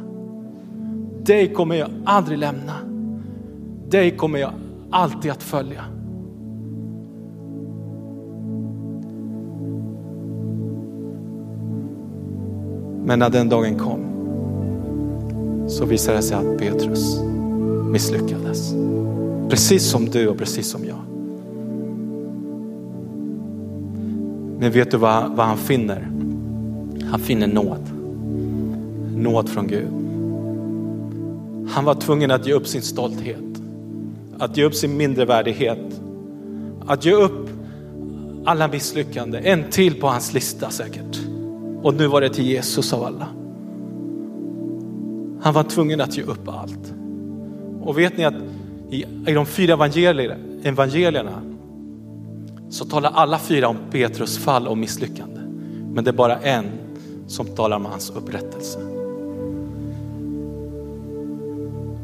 Dig 1.25 1.53
kommer 1.53 1.75
jag 1.75 1.89
aldrig 2.05 2.37
lämna. 2.37 2.73
Dig 3.89 4.17
kommer 4.17 4.39
jag 4.39 4.51
alltid 4.91 5.31
att 5.31 5.43
följa. 5.43 5.85
Men 13.05 13.19
när 13.19 13.29
den 13.29 13.49
dagen 13.49 13.79
kom 13.79 14.09
så 15.67 15.85
visade 15.85 16.17
det 16.17 16.23
sig 16.23 16.37
att 16.37 16.57
Petrus 16.57 17.19
misslyckades. 17.91 18.73
Precis 19.49 19.89
som 19.89 20.05
du 20.05 20.27
och 20.27 20.37
precis 20.37 20.69
som 20.69 20.85
jag. 20.85 20.97
Men 24.59 24.71
vet 24.71 24.91
du 24.91 24.97
vad, 24.97 25.35
vad 25.35 25.45
han 25.45 25.57
finner? 25.57 26.11
Han 27.11 27.19
finner 27.19 27.47
nåd. 27.47 27.89
Nåd 29.15 29.49
från 29.49 29.67
Gud. 29.67 29.87
Han 31.69 31.85
var 31.85 31.95
tvungen 31.95 32.31
att 32.31 32.47
ge 32.47 32.53
upp 32.53 32.67
sin 32.67 32.81
stolthet. 32.81 33.43
Att 34.39 34.57
ge 34.57 34.63
upp 34.63 34.75
sin 34.75 34.97
mindervärdighet, 34.97 36.01
Att 36.87 37.05
ge 37.05 37.13
upp 37.13 37.49
alla 38.45 38.67
misslyckanden. 38.67 39.45
En 39.45 39.63
till 39.69 39.99
på 40.01 40.07
hans 40.07 40.33
lista 40.33 40.69
säkert. 40.69 41.19
Och 41.81 41.93
nu 41.93 42.07
var 42.07 42.21
det 42.21 42.29
till 42.29 42.45
Jesus 42.45 42.93
av 42.93 43.03
alla. 43.03 43.27
Han 45.41 45.53
var 45.53 45.63
tvungen 45.63 46.01
att 46.01 46.17
ge 46.17 46.23
upp 46.23 46.47
allt. 46.47 46.93
Och 47.81 47.97
vet 47.97 48.17
ni 48.17 48.25
att 48.25 48.33
i, 48.89 49.05
i 49.27 49.33
de 49.33 49.45
fyra 49.45 49.73
evangelierna, 49.73 50.35
evangelierna 50.63 51.41
så 52.69 52.85
talar 52.85 53.11
alla 53.11 53.39
fyra 53.39 53.67
om 53.67 53.77
Petrus 53.91 54.37
fall 54.37 54.67
och 54.67 54.77
misslyckande. 54.77 55.41
Men 55.93 56.03
det 56.03 56.09
är 56.09 56.13
bara 56.13 56.37
en 56.37 56.65
som 57.27 57.45
talar 57.45 57.77
om 57.77 57.85
hans 57.85 58.09
upprättelse. 58.09 58.79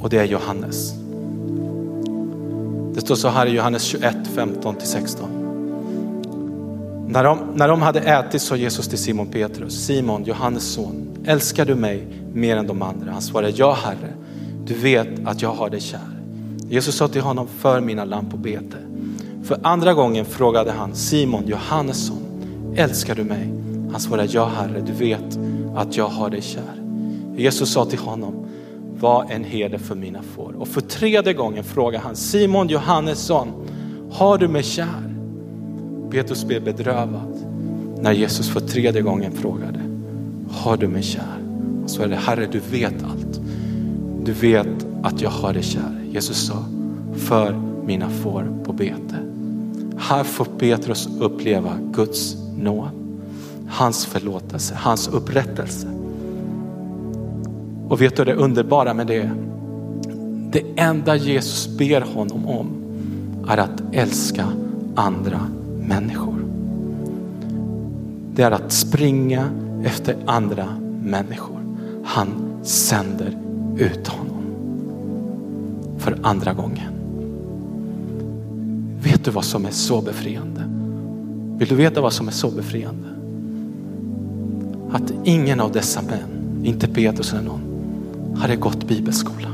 och 0.05 0.11
det 0.11 0.17
är 0.17 0.23
Johannes. 0.23 0.93
Det 2.93 3.01
står 3.01 3.15
så 3.15 3.27
här 3.27 3.45
i 3.45 3.49
Johannes 3.49 3.83
21, 3.83 4.15
15 4.35 4.75
16. 4.79 5.29
När 7.07 7.23
de, 7.23 7.39
när 7.55 7.67
de 7.67 7.81
hade 7.81 7.99
ätit 7.99 8.41
sa 8.41 8.55
Jesus 8.55 8.87
till 8.87 8.97
Simon 8.97 9.27
Petrus, 9.27 9.85
Simon, 9.85 10.23
Johannes 10.23 10.73
son, 10.73 11.17
älskar 11.25 11.65
du 11.65 11.75
mig 11.75 12.07
mer 12.33 12.57
än 12.57 12.67
de 12.67 12.81
andra? 12.81 13.11
Han 13.11 13.21
svarade, 13.21 13.53
ja 13.55 13.77
Herre, 13.83 14.13
du 14.65 14.73
vet 14.73 15.07
att 15.25 15.41
jag 15.41 15.53
har 15.53 15.69
dig 15.69 15.81
kär. 15.81 16.14
Jesus 16.69 16.95
sa 16.95 17.07
till 17.07 17.21
honom, 17.21 17.47
för 17.47 17.81
mina 17.81 18.05
lamm 18.05 18.29
på 18.29 18.37
bete. 18.37 18.77
För 19.43 19.59
andra 19.63 19.93
gången 19.93 20.25
frågade 20.25 20.71
han 20.71 20.95
Simon, 20.95 21.47
Johannesson, 21.47 22.23
älskar 22.75 23.15
du 23.15 23.23
mig? 23.23 23.53
Han 23.91 23.99
svarade, 23.99 24.27
ja 24.31 24.45
Herre, 24.45 24.83
du 24.85 24.93
vet 24.93 25.39
att 25.75 25.97
jag 25.97 26.07
har 26.07 26.29
dig 26.29 26.41
kär. 26.41 26.81
Jesus 27.37 27.71
sa 27.71 27.85
till 27.85 27.99
honom, 27.99 28.45
var 28.99 29.25
en 29.29 29.43
herde 29.43 29.79
för 29.79 29.95
mina 29.95 30.21
får. 30.35 30.53
Och 30.57 30.67
för 30.67 30.81
tredje 30.81 31.33
gången 31.33 31.63
frågade 31.63 32.03
han 32.03 32.15
Simon 32.15 32.67
Johannesson, 32.67 33.47
har 34.11 34.37
du 34.37 34.47
mig 34.47 34.63
kär? 34.63 35.15
Petrus 36.11 36.45
blev 36.45 36.63
bedrövad 36.63 37.35
när 37.99 38.11
Jesus 38.11 38.49
för 38.49 38.59
tredje 38.59 39.01
gången 39.01 39.31
frågade, 39.31 39.79
har 40.49 40.77
du 40.77 40.87
mig 40.87 41.03
kär? 41.03 41.43
Och 41.83 41.89
så 41.89 42.01
är 42.03 42.07
det, 42.07 42.15
Herre 42.15 42.47
du 42.51 42.59
vet 42.59 43.03
allt. 43.03 43.24
Du 44.25 44.31
vet 44.31 44.87
att 45.03 45.21
jag 45.21 45.29
har 45.29 45.53
dig 45.53 45.63
kär. 45.63 46.01
Jesus 46.11 46.47
sa, 46.47 46.65
för 47.15 47.61
mina 47.85 48.09
får 48.09 48.47
på 48.63 48.73
bete. 48.73 49.15
Här 49.97 50.23
får 50.23 50.45
Petrus 50.45 51.09
uppleva 51.19 51.77
Guds 51.93 52.35
nåd, 52.57 52.89
hans 53.67 54.05
förlåtelse, 54.05 54.75
hans 54.75 55.07
upprättelse. 55.07 55.87
Och 57.87 58.01
vet 58.01 58.15
du 58.17 58.23
det 58.23 58.33
underbara 58.33 58.93
med 58.93 59.07
det? 59.07 59.31
Det 60.51 60.63
enda 60.75 61.15
Jesus 61.15 61.77
ber 61.77 62.01
honom 62.01 62.47
om 62.47 62.67
är 63.47 63.57
att 63.57 63.83
älska 63.91 64.45
andra 64.95 65.39
människor. 65.79 66.45
Det 68.35 68.43
är 68.43 68.51
att 68.51 68.71
springa 68.71 69.49
efter 69.83 70.15
andra 70.25 70.65
människor. 71.03 71.59
Han 72.05 72.59
sänder 72.63 73.44
ut 73.77 74.07
honom 74.07 74.43
för 75.97 76.17
andra 76.21 76.53
gången. 76.53 76.91
Vet 79.03 79.25
du 79.25 79.31
vad 79.31 79.45
som 79.45 79.65
är 79.65 79.71
så 79.71 80.01
befriande? 80.01 80.61
Vill 81.57 81.67
du 81.67 81.75
veta 81.75 82.01
vad 82.01 82.13
som 82.13 82.27
är 82.27 82.31
så 82.31 82.51
befriande? 82.51 83.07
Att 84.91 85.13
ingen 85.23 85.59
av 85.59 85.71
dessa 85.71 86.01
män, 86.01 86.61
inte 86.63 86.87
Petrus 86.87 87.33
eller 87.33 87.43
någon, 87.43 87.61
hade 88.35 88.55
gått 88.55 88.87
bibelskola. 88.87 89.47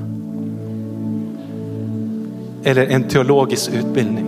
Eller 2.64 2.86
en 2.86 3.04
teologisk 3.04 3.72
utbildning. 3.74 4.26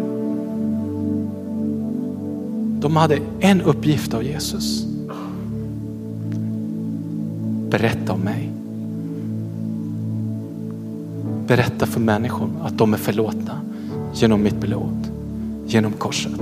De 2.79 2.95
hade 2.95 3.19
en 3.39 3.61
uppgift 3.61 4.13
av 4.13 4.23
Jesus. 4.23 4.85
Berätta 7.69 8.13
om 8.13 8.19
mig. 8.19 8.52
Berätta 11.47 11.85
för 11.85 11.99
människor 11.99 12.49
att 12.63 12.77
de 12.77 12.93
är 12.93 12.97
förlåtna 12.97 13.61
genom 14.13 14.43
mitt 14.43 14.57
blod, 14.57 15.07
genom 15.65 15.91
korset. 15.91 16.41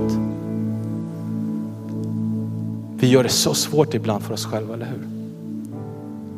Vi 2.99 3.07
gör 3.07 3.23
det 3.23 3.29
så 3.29 3.53
svårt 3.53 3.93
ibland 3.93 4.23
för 4.23 4.33
oss 4.33 4.45
själva, 4.45 4.73
eller 4.73 4.85
hur? 4.85 5.07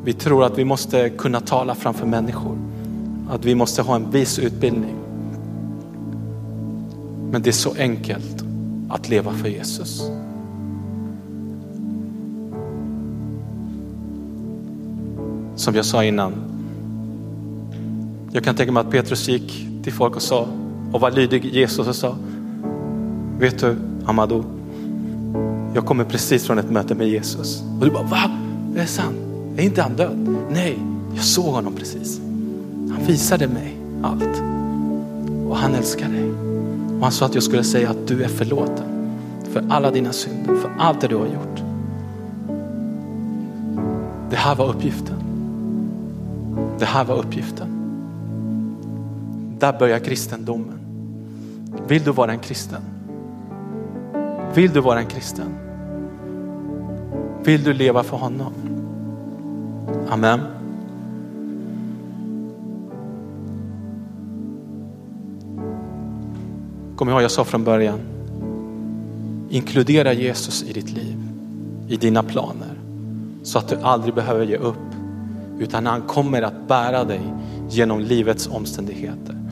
Vi 0.03 0.13
tror 0.13 0.43
att 0.43 0.57
vi 0.57 0.65
måste 0.65 1.09
kunna 1.09 1.39
tala 1.39 1.75
framför 1.75 2.05
människor. 2.05 2.57
Att 3.29 3.45
vi 3.45 3.55
måste 3.55 3.81
ha 3.81 3.95
en 3.95 4.11
viss 4.11 4.39
utbildning. 4.39 4.95
Men 7.31 7.41
det 7.41 7.49
är 7.49 7.51
så 7.51 7.73
enkelt 7.77 8.43
att 8.89 9.09
leva 9.09 9.33
för 9.33 9.47
Jesus. 9.47 10.03
Som 15.55 15.75
jag 15.75 15.85
sa 15.85 16.03
innan. 16.03 16.52
Jag 18.35 18.43
kan 18.43 18.55
tänka 18.55 18.71
mig 18.71 18.81
att 18.81 18.91
Petrus 18.91 19.27
gick 19.27 19.67
till 19.83 19.93
folk 19.93 20.15
och 20.15 20.21
sa 20.21 20.47
och 20.91 21.01
var 21.01 21.11
lydig 21.11 21.45
Jesus 21.45 21.87
och 21.87 21.95
sa. 21.95 22.15
Vet 23.39 23.59
du 23.59 23.75
Amadou, 24.05 24.43
jag 25.75 25.85
kommer 25.85 26.03
precis 26.03 26.47
från 26.47 26.59
ett 26.59 26.71
möte 26.71 26.95
med 26.95 27.07
Jesus. 27.07 27.61
Och 27.79 27.85
du 27.85 27.91
bara, 27.91 28.03
va? 28.03 28.31
Det 28.73 28.81
är 28.81 28.85
sant. 28.85 29.17
Är 29.57 29.63
inte 29.63 29.81
han 29.81 29.95
död? 29.95 30.37
Nej, 30.49 30.79
jag 31.15 31.23
såg 31.23 31.45
honom 31.45 31.73
precis. 31.73 32.19
Han 32.91 33.05
visade 33.07 33.47
mig 33.47 33.77
allt. 34.03 34.41
Och 35.49 35.57
han 35.57 35.75
älskar 35.75 36.09
dig. 36.09 36.31
Och 36.97 37.01
han 37.01 37.11
sa 37.11 37.25
att 37.25 37.33
jag 37.33 37.43
skulle 37.43 37.63
säga 37.63 37.89
att 37.89 38.07
du 38.07 38.23
är 38.23 38.27
förlåten 38.27 38.85
för 39.51 39.63
alla 39.69 39.91
dina 39.91 40.13
synder, 40.13 40.55
för 40.55 40.71
allt 40.79 41.01
det 41.01 41.07
du 41.07 41.15
har 41.15 41.25
gjort. 41.25 41.63
Det 44.29 44.35
här 44.35 44.55
var 44.55 44.69
uppgiften. 44.69 45.15
Det 46.79 46.85
här 46.85 47.05
var 47.05 47.17
uppgiften. 47.17 47.72
Där 49.63 49.79
börjar 49.79 49.99
kristendomen. 49.99 50.79
Vill 51.87 52.03
du 52.03 52.11
vara 52.11 52.31
en 52.31 52.39
kristen? 52.39 52.81
Vill 54.55 54.73
du 54.73 54.81
vara 54.81 54.99
en 54.99 55.05
kristen? 55.05 55.55
Vill 57.43 57.63
du 57.63 57.73
leva 57.73 58.03
för 58.03 58.17
honom? 58.17 58.53
Amen. 60.09 60.39
Kom 66.95 67.09
ihåg, 67.09 67.21
jag 67.21 67.31
sa 67.31 67.43
från 67.43 67.63
början, 67.63 67.99
inkludera 69.49 70.13
Jesus 70.13 70.63
i 70.63 70.73
ditt 70.73 70.91
liv, 70.91 71.17
i 71.87 71.97
dina 71.97 72.23
planer, 72.23 72.79
så 73.43 73.59
att 73.59 73.67
du 73.67 73.75
aldrig 73.75 74.15
behöver 74.15 74.45
ge 74.45 74.57
upp, 74.57 74.95
utan 75.59 75.85
han 75.85 76.01
kommer 76.01 76.41
att 76.41 76.67
bära 76.67 77.03
dig 77.03 77.21
genom 77.69 77.99
livets 77.99 78.47
omständigheter. 78.47 79.42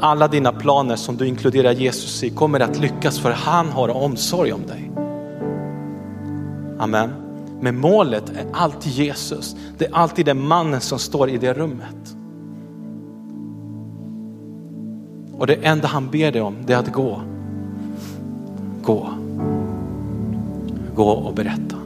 Alla 0.00 0.28
dina 0.28 0.52
planer 0.52 0.96
som 0.96 1.16
du 1.16 1.26
inkluderar 1.26 1.72
Jesus 1.72 2.22
i 2.22 2.30
kommer 2.30 2.60
att 2.60 2.78
lyckas 2.78 3.18
för 3.18 3.30
han 3.30 3.68
har 3.68 3.88
omsorg 3.88 4.52
om 4.52 4.66
dig. 4.66 4.90
Amen. 6.78 7.10
Men 7.60 7.78
målet 7.78 8.30
är 8.30 8.46
alltid 8.52 8.92
Jesus. 8.92 9.56
Det 9.78 9.86
är 9.86 9.94
alltid 9.94 10.26
den 10.26 10.40
mannen 10.40 10.80
som 10.80 10.98
står 10.98 11.30
i 11.30 11.36
det 11.36 11.52
rummet. 11.52 12.16
Och 15.38 15.46
det 15.46 15.54
enda 15.54 15.88
han 15.88 16.10
ber 16.10 16.32
dig 16.32 16.42
om 16.42 16.56
det 16.66 16.72
är 16.72 16.78
att 16.78 16.92
gå. 16.92 17.20
Gå. 18.82 19.08
Gå 20.94 21.10
och 21.10 21.34
berätta. 21.34 21.77